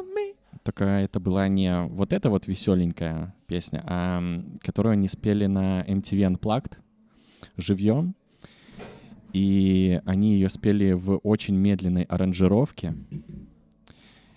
[0.63, 4.23] только это была не вот эта вот веселенькая песня, а
[4.61, 6.73] которую они спели на MTV Unplugged
[7.57, 8.15] живьем.
[9.33, 12.95] И они ее спели в очень медленной аранжировке,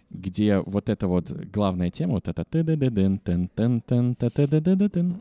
[0.09, 2.45] где вот эта вот главная тема, вот эта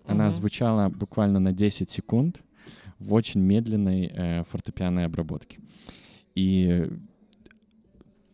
[0.07, 2.41] она звучала буквально на 10 секунд
[2.99, 5.59] в очень медленной э, фортепианной обработке.
[6.35, 6.91] И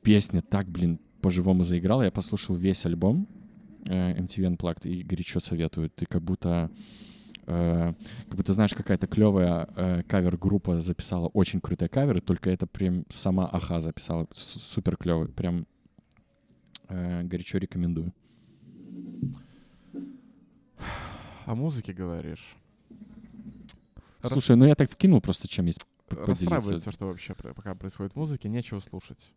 [0.03, 2.03] песня так, блин, по-живому заиграла.
[2.03, 3.27] Я послушал весь альбом
[3.87, 5.91] э, MTV Unplugged и горячо советую.
[5.91, 6.71] Ты как будто
[7.47, 7.93] э,
[8.29, 13.49] как будто знаешь, какая-то клевая э, кавер-группа записала очень крутые каверы, только это прям сама
[13.51, 14.27] Аха записала.
[14.33, 15.29] Супер клевый.
[15.29, 15.67] Прям
[16.89, 18.13] э, горячо рекомендую.
[21.47, 22.57] О музыке говоришь.
[24.29, 26.79] Слушай, ну я так вкинул просто, чем есть поделиться.
[26.79, 29.33] все, что вообще пока происходит в музыке, нечего слушать.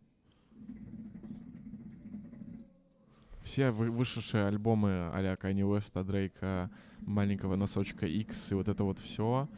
[3.42, 6.70] Все вышедшие альбомы а-ля Kanye West, а Дрейка,
[7.00, 9.48] маленького носочка X и вот это вот все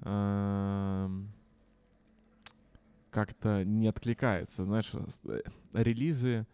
[0.00, 1.30] эм,
[3.10, 4.64] как-то не откликается.
[4.64, 4.90] Знаешь,
[5.24, 5.40] э,
[5.72, 6.46] релизы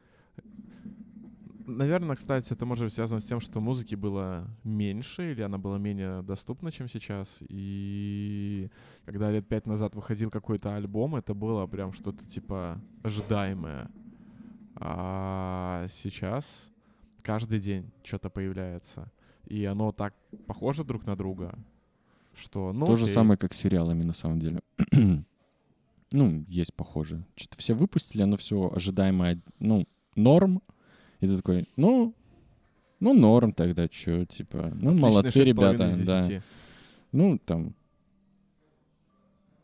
[1.67, 5.79] Наверное, кстати, это может быть связано с тем, что музыки было меньше, или она была
[5.79, 7.39] менее доступна, чем сейчас.
[7.49, 8.69] И
[9.07, 13.91] когда лет пять назад выходил какой-то альбом, это было прям что-то типа ожидаемое.
[14.77, 16.69] А сейчас
[17.23, 19.11] каждый день что-то появляется.
[19.47, 20.15] И оно так
[20.47, 21.59] похоже друг на друга,
[22.35, 22.73] что...
[22.73, 23.15] Ну, То же окей.
[23.15, 24.61] самое, как с сериалами, на самом деле.
[26.13, 27.25] ну, есть похоже.
[27.37, 29.87] Что-то все выпустили, оно все ожидаемое, ну,
[30.17, 30.63] норм.
[31.25, 32.15] И ты такой, ну,
[33.01, 36.23] ну, норм тогда, что, типа, ну, Отличные молодцы 6,5 ребята, да.
[36.29, 36.43] 10.
[37.13, 37.75] Ну, там,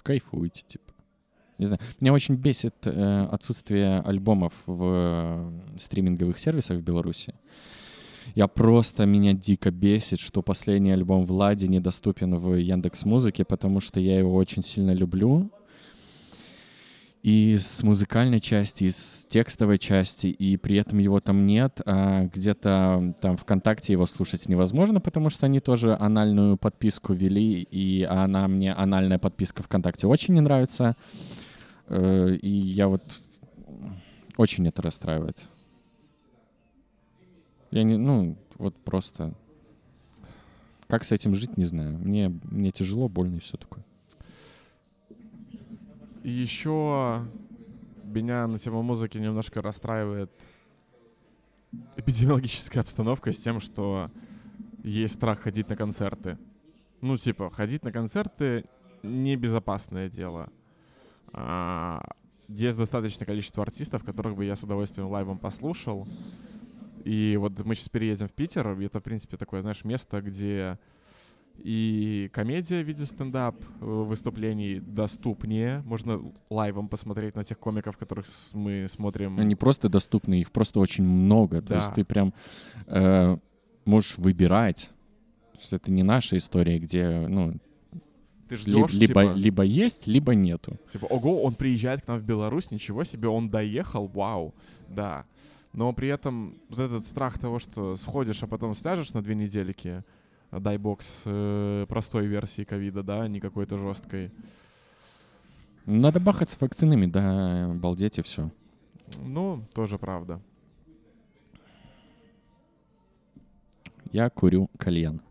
[0.02, 0.92] кайфуйте, типа.
[1.58, 7.34] Не знаю, меня очень бесит э, отсутствие альбомов в э, стриминговых сервисах в Беларуси.
[8.34, 14.00] Я просто меня дико бесит, что последний альбом Влади недоступен в Яндекс Музыке, потому что
[14.00, 15.50] я его очень сильно люблю.
[17.23, 22.25] И с музыкальной части, и с текстовой части, и при этом его там нет, а
[22.25, 28.49] где-то там ВКонтакте его слушать невозможно, потому что они тоже анальную подписку вели, и она
[28.49, 30.97] мне, анальная подписка ВКонтакте очень не нравится.
[31.89, 33.03] Э, И я вот
[34.39, 35.37] очень это расстраивает.
[37.71, 39.35] Я не, ну, вот просто...
[40.89, 41.99] Как с этим жить, не знаю.
[41.99, 43.85] Мне, мне тяжело, больно и все такое.
[46.23, 47.27] Еще
[48.05, 50.31] меня на тему музыки немножко расстраивает
[51.97, 54.11] эпидемиологическая обстановка с тем, что
[54.83, 56.37] есть страх ходить на концерты.
[57.01, 58.66] Ну, типа, ходить на концерты
[59.03, 60.51] небезопасное дело.
[61.33, 62.03] А,
[62.49, 66.07] есть достаточное количество артистов, которых бы я с удовольствием лайвом послушал.
[67.05, 70.79] И вот мы сейчас переедем в Питер, и это, в принципе, такое, знаешь, место, где
[71.62, 75.82] и комедия в виде стендап э, выступлений доступнее.
[75.86, 79.38] Можно лайвом посмотреть на тех комиков, которых мы смотрим.
[79.38, 81.62] Они просто доступны, их просто очень много.
[81.62, 81.94] То есть Да.
[81.94, 82.32] ты прям
[82.86, 83.36] э,
[83.84, 84.90] можешь выбирать.
[85.54, 87.54] То есть это не наша история, где, ну,
[88.48, 90.76] Ты ли- ждешь, либо, типа, либо есть, либо нету.
[90.92, 94.54] типа, ого, он приезжает к нам в Беларусь, ничего себе, он доехал, вау,
[94.88, 95.24] да.
[95.72, 100.02] Но при этом вот этот страх того, что сходишь, а потом сляжешь на две недельки,
[100.53, 104.32] дай бог, с э, простой версией ковида, да, не какой-то жесткой.
[105.86, 108.51] Надо бахаться вакцинами, да, балдеть и все.
[109.18, 110.40] Ну, тоже правда.
[114.12, 115.22] Я курю кальян.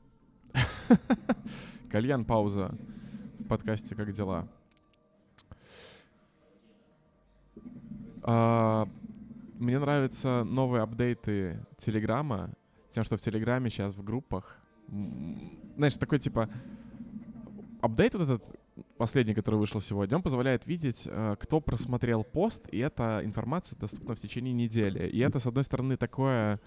[1.91, 2.71] Кальян, пауза
[3.39, 4.47] в подкасте «Как дела?».
[8.23, 8.87] А,
[9.55, 12.51] мне нравятся новые апдейты Телеграма,
[12.91, 14.58] тем, что в Телеграме сейчас в группах,
[15.75, 16.49] знаешь, такой типа
[17.81, 18.59] апдейт вот этот
[18.97, 24.15] последний, который вышел сегодня, он позволяет видеть, э, кто просмотрел пост, и эта информация доступна
[24.15, 25.07] в течение недели.
[25.07, 26.59] И это, с одной стороны, такое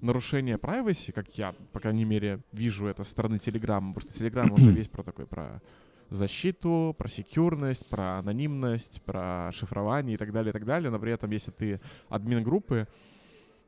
[0.00, 4.52] нарушение privacy, как я, по крайней мере, вижу это со стороны Телеграма, потому что Телеграм
[4.52, 5.62] уже весь про такой, про
[6.10, 10.90] защиту, про секьюрность, про анонимность, про шифрование и так далее, и так далее.
[10.90, 12.86] Но при этом, если ты админ группы,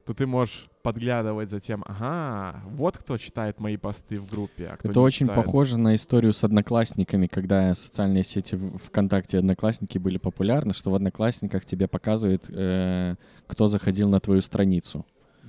[0.07, 4.77] то ты можешь подглядывать за тем, ага, вот кто читает мои посты в группе, а
[4.77, 5.45] кто Это очень читает.
[5.45, 10.95] похоже на историю с одноклассниками, когда социальные сети ВКонтакте и Одноклассники были популярны, что в
[10.95, 13.17] Одноклассниках тебе показывает, э,
[13.49, 15.05] кто заходил на твою страницу.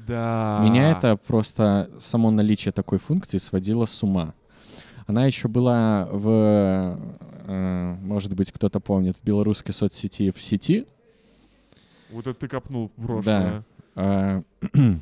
[0.08, 0.62] Да.
[0.64, 4.34] Меня это просто само наличие такой функции сводило с ума.
[5.06, 7.00] Она еще была в,
[7.46, 10.88] э, может быть, кто-то помнит, в белорусской соцсети в сети.
[12.10, 13.58] Вот это ты копнул в прошлое.
[13.60, 13.64] А,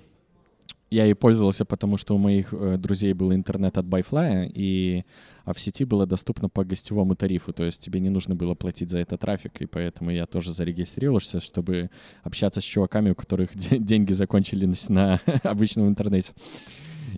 [0.92, 5.04] Я ей пользовался, потому что у моих э, друзей был интернет от Byfly, и
[5.44, 8.90] а в сети было доступно по гостевому тарифу, то есть тебе не нужно было платить
[8.90, 11.90] за это трафик, и поэтому я тоже зарегистрировался, чтобы
[12.24, 16.32] общаться с чуваками, у которых де- деньги закончились на обычном интернете.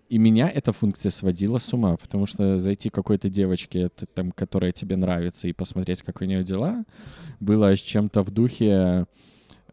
[0.10, 4.72] И меня эта функция сводила с ума, потому что зайти к какой-то девочке, там, которая
[4.72, 6.86] тебе нравится, и посмотреть, как у нее дела,
[7.40, 9.06] было чем-то в духе,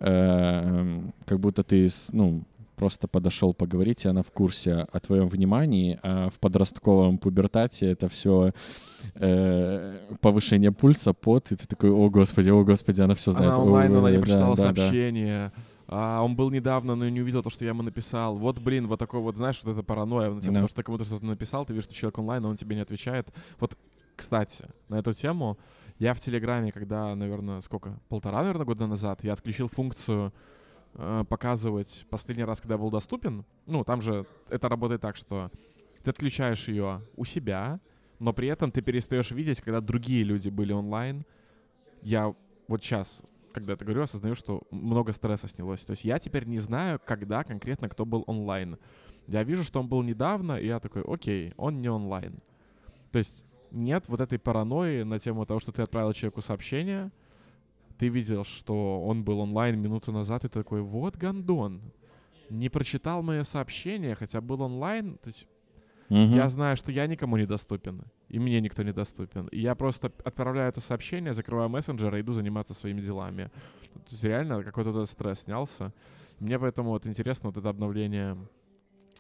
[0.01, 2.45] э, как будто ты, ну,
[2.76, 8.09] просто подошел поговорить, и она в курсе о твоем внимании, а в подростковом пубертате это
[8.09, 8.53] все
[10.20, 13.51] повышение пульса, пот, и ты такой, о господи, о господи, она все знает.
[13.51, 14.74] Она О, онлайн, она не да, прочитала да, да.
[14.74, 15.53] сообщение.
[15.86, 18.36] А, он был недавно, но не увидел то, что я ему написал.
[18.36, 20.30] Вот, блин, вот такой вот, знаешь, вот это паранойя.
[20.30, 20.61] на тему Да.
[20.61, 22.82] того, что ты кому-то что-то написал, ты видишь, что человек онлайн, но он тебе не
[22.82, 23.28] отвечает.
[23.61, 23.76] Вот,
[24.16, 25.59] кстати, на эту тему
[25.99, 30.32] я в Телеграме, когда, наверное, сколько, полтора, наверное, года назад, я отключил функцию
[30.95, 33.45] э, показывать последний раз, когда был доступен.
[33.66, 35.51] Ну, там же это работает так, что
[36.03, 37.80] ты отключаешь ее у себя,
[38.18, 41.24] но при этом ты перестаешь видеть, когда другие люди были онлайн.
[42.03, 42.34] Я
[42.68, 43.22] вот сейчас,
[43.53, 45.84] когда это говорю, осознаю, что много стресса снялось.
[45.84, 48.78] То есть я теперь не знаю, когда конкретно кто был онлайн.
[49.26, 52.40] Я вижу, что он был недавно, и я такой, окей, он не онлайн.
[53.11, 53.45] То есть
[53.75, 57.11] нет вот этой паранойи на тему того, что ты отправил человеку сообщение,
[57.99, 61.81] ты видел, что он был онлайн минуту назад, и ты такой, вот гандон,
[62.51, 65.47] не прочитал мое сообщение, хотя был онлайн, то есть
[66.09, 66.35] Мгм.
[66.35, 69.47] я знаю, что я никому не доступен, и мне никто не доступен.
[69.49, 73.51] И я просто отправляю это сообщение, закрываю мессенджер и иду заниматься своими делами.
[73.95, 75.93] То есть реально какой-то стресс снялся.
[76.41, 78.37] Мне поэтому вот интересно вот это обновление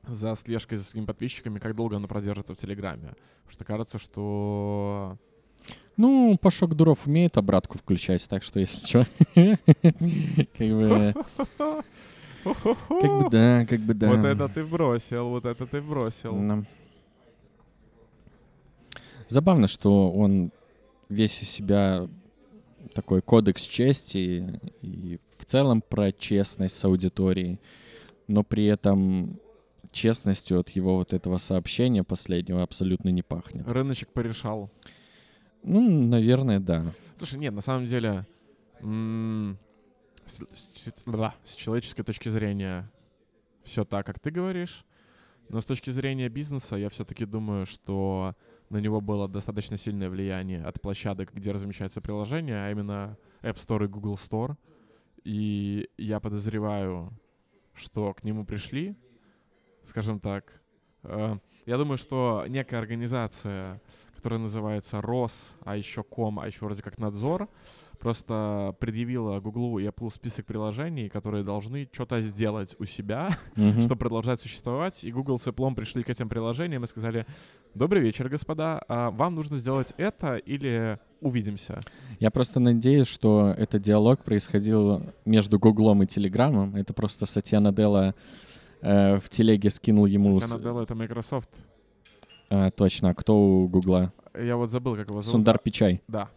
[0.08, 3.14] за слежкой за своими подписчиками, как долго оно продержится в Телеграме.
[3.42, 5.16] Потому что кажется, что...
[5.96, 11.14] Ну, Пашок Дуров умеет обратку включать, так что если что, как бы,
[12.42, 14.08] как бы да, как бы да.
[14.08, 16.66] Вот это ты бросил, вот это ты бросил.
[19.28, 20.50] Забавно, что он
[21.08, 22.08] весь из себя
[22.94, 27.60] такой кодекс чести и в целом про честность с аудиторией,
[28.26, 29.38] но при этом
[29.94, 33.66] честностью от его вот этого сообщения последнего абсолютно не пахнет.
[33.66, 34.70] Рыночек порешал.
[35.62, 36.84] Ну, наверное, да.
[37.16, 38.26] Слушай, нет, на самом деле,
[38.80, 39.56] м,
[40.26, 42.90] с, с- да, с человеческой точки зрения
[43.62, 44.84] все так, как ты говоришь,
[45.48, 48.34] но с точки зрения бизнеса я все-таки думаю, что
[48.70, 53.84] на него было достаточно сильное влияние от площадок, где размещается приложение, а именно App Store
[53.84, 54.56] и Google Store.
[55.22, 57.10] И я подозреваю,
[57.74, 58.96] что к нему пришли,
[59.86, 60.60] скажем так,
[61.04, 63.80] э, я думаю, что некая организация,
[64.16, 67.48] которая называется РОС, а еще Ком, а еще вроде как Надзор,
[67.98, 73.80] просто предъявила Гуглу и Apple список приложений, которые должны что-то сделать у себя, Мгм.
[73.80, 75.04] чтобы продолжать существовать.
[75.04, 77.24] И Google с Apple пришли к этим приложениям и сказали,
[77.74, 81.80] добрый вечер, господа, а вам нужно сделать это или увидимся.
[82.20, 86.76] Я просто надеюсь, что этот диалог происходил между Гуглом и Телеграмом.
[86.76, 88.14] Это просто Сатья Наделла
[88.84, 90.40] э, в телеге скинул ему...
[90.40, 91.48] с- Сатья Наделла— это Microsoft.
[92.50, 94.12] А, точно, кто у Гугла?
[94.38, 95.32] Я вот забыл, как его зовут.
[95.32, 96.02] Сундар Пичай.
[96.08, 96.28] Да.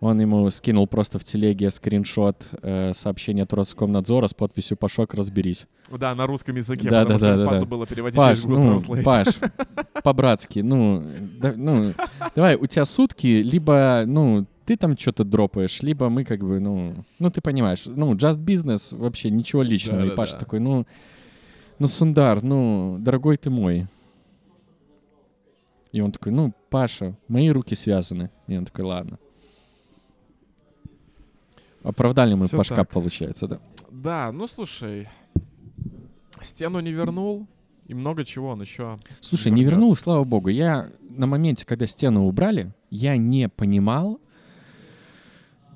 [0.00, 5.66] Он ему скинул просто в телеге скриншот э, сообщения от Роскомнадзора с подписью «Пашок, разберись».
[5.90, 7.64] Да, на русском языке, Да, потому да, что да, да, да.
[7.66, 9.02] было переводить Паш, через Google ну, Translate.
[9.02, 9.26] Паш,
[10.02, 11.02] по-братски, ну,
[11.40, 11.92] да- ну,
[12.34, 16.94] давай, у тебя сутки, либо, ну, ты там что-то дропаешь, либо мы как бы, ну,
[17.18, 20.00] ну, ты понимаешь, ну, just business, вообще ничего личного.
[20.00, 20.16] И Да-да-да.
[20.16, 20.86] Паша такой, ну,
[21.78, 23.86] ну, Сундар, ну, дорогой ты мой.
[25.92, 28.30] И он такой, ну, Паша, мои руки связаны.
[28.46, 29.18] И он такой, ладно.
[31.82, 32.90] Оправдали мы Всё Пашка, так.
[32.90, 33.60] получается, да.
[33.90, 35.08] Да, ну слушай,
[36.40, 37.46] стену не вернул,
[37.86, 38.98] и много чего он еще.
[39.20, 39.72] Слушай, не вернёт.
[39.72, 40.48] вернул, слава богу.
[40.48, 44.18] Я на моменте, когда стену убрали, я не понимал,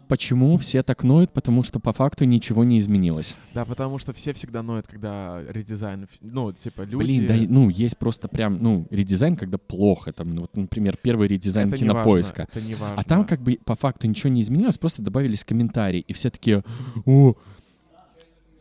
[0.08, 3.36] почему все так ноют, потому что по факту ничего не изменилось.
[3.54, 6.96] Да, потому что все всегда ноют, когда редизайн, ну, типа, люди...
[6.96, 10.12] Блин, да, ну, есть просто прям, ну, редизайн, когда плохо.
[10.12, 12.48] Там, ну, вот, например, первый редизайн это не важно, кинопоиска.
[12.52, 12.96] это не важно.
[13.00, 16.00] А там как бы по факту ничего не изменилось, просто добавились комментарии.
[16.08, 16.64] И все такие,
[17.06, 17.34] о,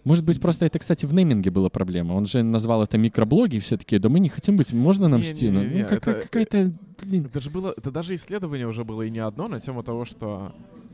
[0.03, 2.13] может быть, просто это, кстати, в нейминге была проблема.
[2.13, 5.21] Он же назвал это микроблоги, и все такие, да мы не хотим быть, можно нам
[5.23, 5.59] стену?
[5.61, 6.73] Не-не-не, Ну, как- это- какая-то,
[7.03, 10.05] блин, Это же было, это даже исследование уже было и не одно на тему того,
[10.05, 10.86] что э,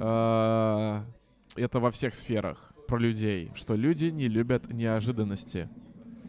[0.00, 1.04] это
[1.56, 5.68] во всех сферах про людей, что люди не любят неожиданности.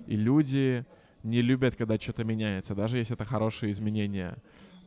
[0.07, 0.85] И люди
[1.23, 4.37] не любят, когда что-то меняется, даже если это хорошие изменения.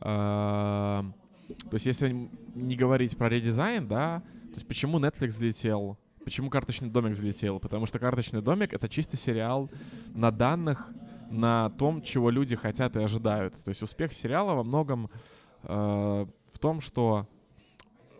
[0.01, 1.03] Э,
[1.47, 6.89] то есть если не говорить про редизайн, да, то есть почему Netflix взлетел, почему карточный
[6.89, 7.59] домик взлетел?
[7.59, 9.69] Потому что карточный домик это чисто сериал
[10.13, 10.91] на данных,
[11.29, 13.55] на том, чего люди хотят и ожидают.
[13.63, 15.09] То есть успех сериала во многом
[15.63, 17.27] э, в том, что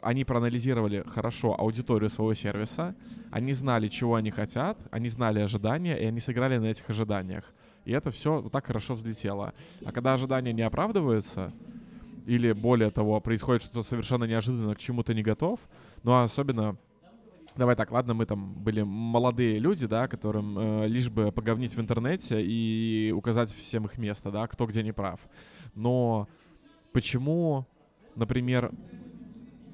[0.06, 2.96] они проанализировали хорошо аудиторию своего сервиса,
[3.32, 7.52] они знали, чего они хотят, они знали ожидания, и они сыграли на этих ожиданиях.
[7.86, 9.54] И это все вот так хорошо взлетело.
[9.84, 11.52] А когда ожидания не оправдываются,
[12.28, 15.60] или более того, происходит что-то совершенно неожиданно, к чему ты не готов,
[16.04, 16.78] ну а особенно
[17.56, 21.80] Давай так, ладно, мы там были молодые люди, да, которым э, лишь бы поговнить в
[21.80, 25.22] интернете и указать всем их место, да, кто где не прав.
[25.74, 26.28] Но
[26.92, 27.66] почему,
[28.16, 28.74] например,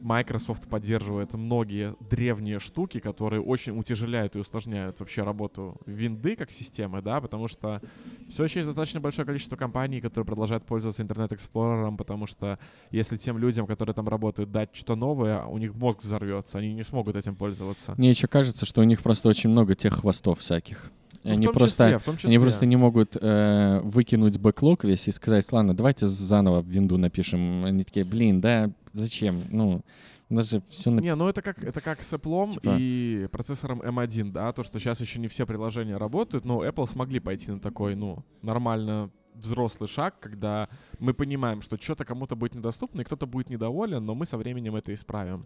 [0.02, 7.02] Microsoft поддерживает многие древние штуки, которые очень утяжеляют и усложняют вообще работу винды как системы,
[7.02, 7.82] да, потому что
[8.28, 13.38] все еще есть достаточно большое количество компаний, которые продолжают пользоваться Explorer, потому что если тем
[13.38, 17.36] людям, которые там работают, дать что-то новое, у них мозг взорвется, они не смогут этим
[17.36, 17.93] пользоваться.
[17.97, 20.91] Мне еще кажется, что у них просто очень много тех хвостов всяких.
[21.24, 22.30] Ну, они просто, числе, числе.
[22.30, 26.97] они просто не могут э, выкинуть бэклог весь и сказать, ладно, давайте заново в винду
[26.97, 27.64] напишем.
[27.64, 29.36] Они такие, блин, да, зачем?
[29.50, 29.82] Ну,
[30.30, 31.00] даже все на...
[31.02, 34.80] Не, ну это как, это как с Apple Типа- и процессором M1, да, то, что
[34.80, 39.89] сейчас еще не все приложения работают, но Apple смогли пойти на такой, ну, нормально взрослый
[39.89, 40.70] шаг, когда
[41.00, 44.76] мы понимаем, что что-то кому-то будет недоступно, и кто-то будет недоволен, но мы со временем
[44.76, 45.46] это исправим.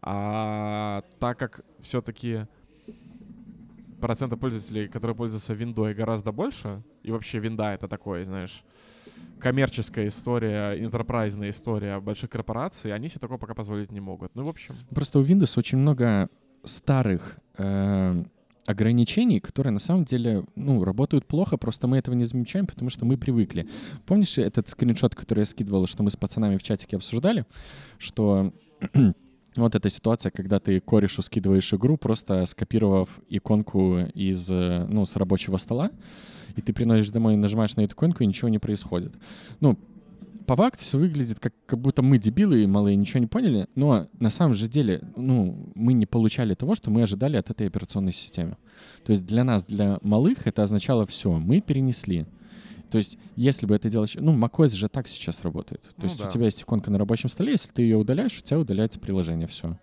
[0.00, 2.46] А так как все-таки
[4.00, 8.64] процента пользователей, которые пользуются виндой, гораздо больше, и вообще винда это такое, знаешь,
[9.40, 14.34] коммерческая история, интерпрайзная история больших корпораций, они себе такого пока позволить не могут.
[14.34, 16.28] Ну, в общем, Просто у Windows очень много
[16.64, 18.24] старых э,
[18.66, 23.04] ограничений, которые на самом деле, ну, работают плохо, просто мы этого не замечаем, потому что
[23.04, 23.68] мы привыкли.
[24.06, 27.46] Помнишь этот скриншот, который я скидывал, что мы с пацанами в чатике обсуждали,
[27.98, 28.52] что
[29.62, 35.16] вот эта ситуация, когда ты корешу скидываешь игру, просто скопировав иконку из, э, ну, с
[35.16, 35.90] рабочего стола,
[36.56, 39.14] и ты приносишь домой, нажимаешь на эту иконку, и ничего не происходит.
[39.60, 39.78] Ну,
[40.46, 44.08] по факту все выглядит как, как будто мы дебилы и малые ничего не поняли, но
[44.20, 48.12] на самом же деле, ну, мы не получали того, что мы ожидали от этой операционной
[48.12, 48.56] системы.
[49.04, 52.26] То есть для нас, для малых, это означало все, мы перенесли.
[52.90, 54.16] То есть, если бы это делать...
[54.18, 55.82] Ну, macOS же так сейчас работает.
[55.82, 56.28] То Ну есть да.
[56.28, 59.48] у тебя есть иконка на рабочем столе, если ты ее удаляешь, у тебя удаляется приложение,
[59.48, 59.76] все.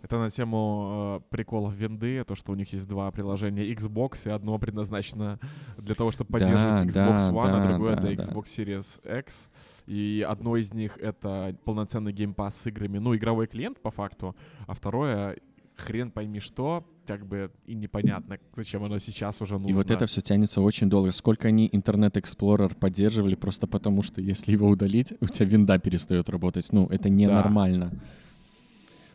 [0.00, 4.30] Это на тему э, приколов винды, то, что у них есть два приложения Xbox, и
[4.30, 5.40] одно предназначено
[5.76, 8.22] для того, чтобы Да, поддерживать Xbox да, One, а да, другое да, для да.
[8.22, 9.50] Xbox Series X.
[9.86, 14.36] И одно из них— это полноценный геймпас с играми, ну, игровой клиент по факту,
[14.66, 15.36] а второе—
[15.80, 19.70] хрен пойми что, как бы и непонятно, зачем оно сейчас уже нужно.
[19.70, 21.12] И вот это все тянется очень долго.
[21.12, 26.28] Сколько они Internet Explorer поддерживали, просто потому что если его удалить, у тебя винда перестает
[26.28, 26.68] работать.
[26.72, 27.92] Ну, это ненормально.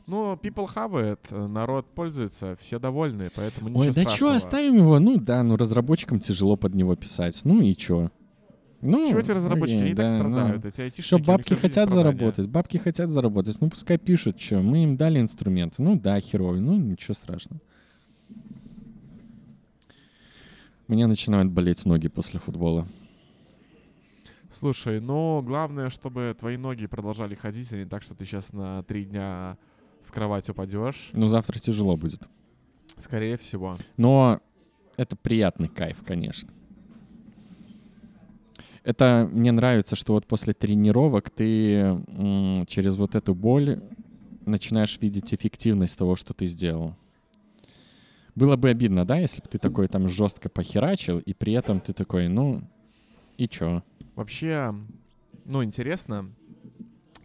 [0.06, 0.92] Ну, people have
[1.32, 5.00] it, народ пользуется, все довольны, поэтому ничего Ой, да что, оставим его?
[5.00, 7.40] Ну да, ну разработчикам тяжело под него писать.
[7.46, 8.12] Ну и чё?
[8.84, 9.78] Ну, Чего эти разработчики?
[9.78, 10.20] окей, Они и так да, ну.
[10.20, 11.08] страдают, эти айтишники.
[11.08, 15.76] Что бабки хотят заработать, бабки хотят заработать, ну пускай пишут, что мы им дали инструмент.
[15.78, 17.62] Ну да, херовый, ну ничего страшного.
[20.88, 22.88] Мне начинают болеть ноги после футбола.
[24.52, 28.84] Слушай, ну, главное, чтобы твои ноги продолжали ходить, а не так, что ты сейчас на
[28.84, 29.58] три дня
[30.04, 31.10] в кровать упадешь.
[31.14, 32.22] Ну завтра тяжело будет.
[32.98, 33.78] Скорее всего.
[33.98, 34.42] Но
[34.98, 36.52] это приятный кайф, конечно.
[38.84, 41.98] Это мне нравится, что вот после тренировок ты
[42.68, 43.82] через вот эту боль
[44.46, 46.96] начинаешь видеть эффективность того, что ты сделал.
[48.36, 51.94] Было бы обидно, да, если бы ты такой там жестко похерачил, и при этом ты
[51.94, 52.64] такой, ну,
[53.38, 53.84] и чё?
[54.16, 54.76] Вообще,
[55.46, 56.30] ну, интересно,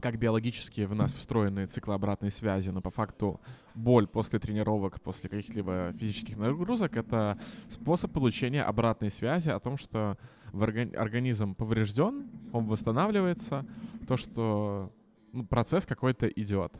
[0.00, 3.40] как биологически в нас встроены циклы обратной связи, но по факту
[3.74, 7.38] боль после тренировок, после каких-либо физических нагрузок— это
[7.68, 10.16] способ получения обратной связи о том, что
[10.52, 13.66] в органи- организм поврежден, он восстанавливается,
[14.06, 14.92] то, что
[15.32, 16.72] ну, процесс какой-то идет.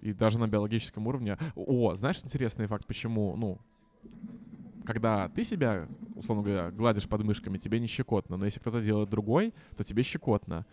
[0.00, 1.38] И даже на биологическом уровне...
[1.54, 3.58] О, знаешь интересный факт, почему, ну,
[4.84, 9.54] когда ты себя, условно говоря, гладишь подмышками, тебе не щекотно, но если кто-то делает другой,
[9.76, 10.66] то тебе щекотно.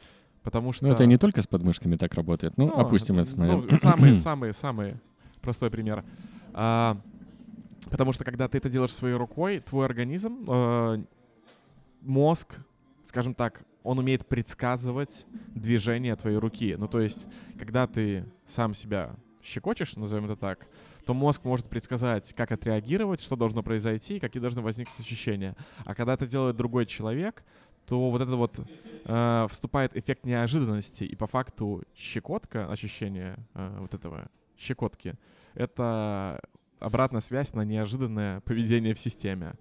[0.44, 0.86] Потому что...
[0.86, 2.58] Ну, это не только с подмышками так работает.
[2.58, 3.70] Ну, Ну, опустим этот момент.
[3.70, 4.96] Ну, самый, самый, самый
[5.42, 6.04] простой пример.
[6.54, 6.98] А,
[7.90, 11.04] потому что когда ты это делаешь своей рукой, твой организм, э,
[12.02, 12.60] мозг,
[13.06, 15.26] скажем так, он умеет предсказывать
[15.56, 16.76] движение твоей руки.
[16.78, 17.28] Ну, то есть,
[17.58, 20.68] когда ты сам себя щекочешь, назовем это так,
[21.06, 25.56] то мозг может предсказать, как отреагировать, что должно произойти, какие должны возникнуть ощущения.
[25.84, 27.44] А когда это делает другой человек,
[27.92, 28.58] то вот это вот
[29.04, 35.16] э, вступает эффект неожиданности, и по факту щекотка, ощущение э, вот этого щекотки,
[35.56, 36.40] это
[36.80, 39.56] обратная связь на неожиданное поведение в системе.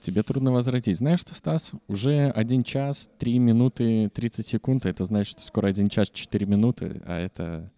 [0.00, 0.98] Тебе трудно возразить.
[0.98, 1.72] Знаешь что, Стас?
[1.88, 4.84] Уже 1 час, 3 минуты, 30 секунд.
[4.84, 7.72] Это значит, что скоро 1 час, 4 минуты, а это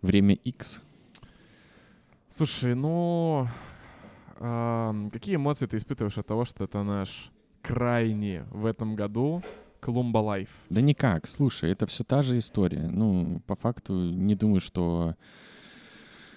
[0.00, 0.80] время X.
[2.36, 3.48] Слушай, ну
[4.40, 7.30] ам, какие эмоции ты испытываешь от того, что это наш
[7.62, 9.42] крайний в этом году
[9.80, 10.48] Клумба Live?
[10.70, 11.28] Да никак.
[11.28, 12.88] Слушай, это все та же история.
[12.88, 15.14] Ну, по факту, не думаю, что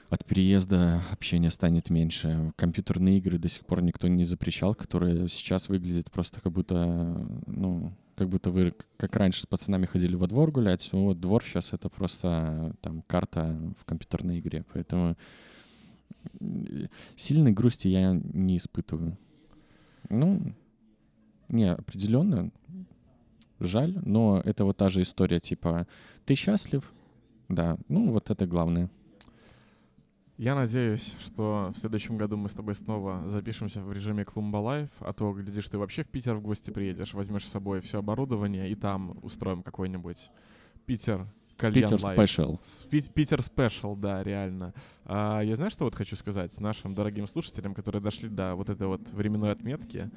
[0.10, 2.52] от переезда общение станет меньше.
[2.56, 7.94] Компьютерные игры до сих пор никто не запрещал, которые сейчас выглядят просто как будто, ну,
[8.16, 11.90] как будто вы, как раньше, с пацанами ходили во двор гулять, вот двор сейчас это
[11.90, 15.16] просто там карта в компьютерной игре, поэтому
[17.16, 19.18] сильной грусти я не испытываю.
[20.10, 20.54] Ну,
[21.50, 22.52] не, определенно
[23.60, 25.88] жаль, но это вот та же история, типа,
[26.26, 26.92] ты счастлив?
[27.50, 28.90] Да, ну вот это главное.
[30.38, 34.90] Я надеюсь, что в следующем году мы с тобой снова запишемся в режиме Клумба Live,
[35.00, 38.72] а то, глядишь, ты вообще в Питер в гости приедешь, возьмешь с собой все оборудование
[38.72, 40.32] и там устроим какой-нибудь
[40.86, 41.28] Питер
[41.60, 42.58] Кальян Питер Special.
[43.14, 44.74] Питер Special, да, реально.
[45.04, 48.88] А, я знаю, что вот хочу сказать нашим дорогим слушателям, которые дошли до вот этой
[48.88, 50.10] вот временной отметки.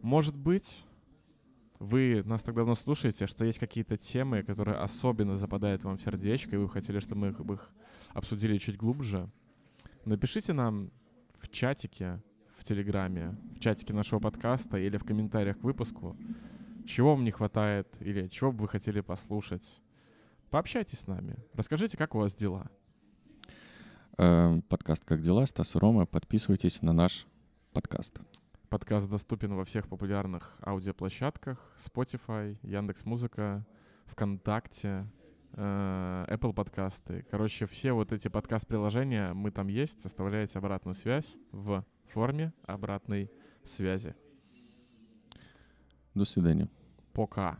[0.00, 0.84] Может быть,
[1.80, 6.54] вы нас так давно слушаете, что есть какие-то темы, которые особенно западают вам в сердечко,
[6.54, 7.70] и вы хотели, чтобы мы их, их
[8.10, 9.28] обсудили чуть глубже.
[10.04, 10.92] Напишите нам
[11.40, 12.22] в чатике,
[12.56, 16.16] в Телеграме, в чатике нашего подкаста или в комментариях к выпуску,
[16.86, 19.80] чего вам не хватает или чего бы вы хотели послушать.
[20.50, 21.36] Пообщайтесь с нами.
[21.54, 22.68] Расскажите, как у вас дела.
[24.18, 26.06] Э, подкаст «Как дела?» Стас и Рома.
[26.06, 27.26] Подписывайтесь на наш
[27.72, 28.18] подкаст.
[28.68, 31.58] Подкаст доступен во всех популярных аудиоплощадках.
[31.78, 33.64] Spotify, Яндекс.Музыка,
[34.06, 35.06] ВКонтакте,
[35.52, 37.24] э, Apple подкасты.
[37.30, 40.04] Короче, все вот эти подкаст-приложения, мы там есть.
[40.04, 43.30] Оставляете обратную связь в форме обратной
[43.64, 44.16] связи.
[46.14, 46.68] До свидания.
[47.12, 47.56] Пока.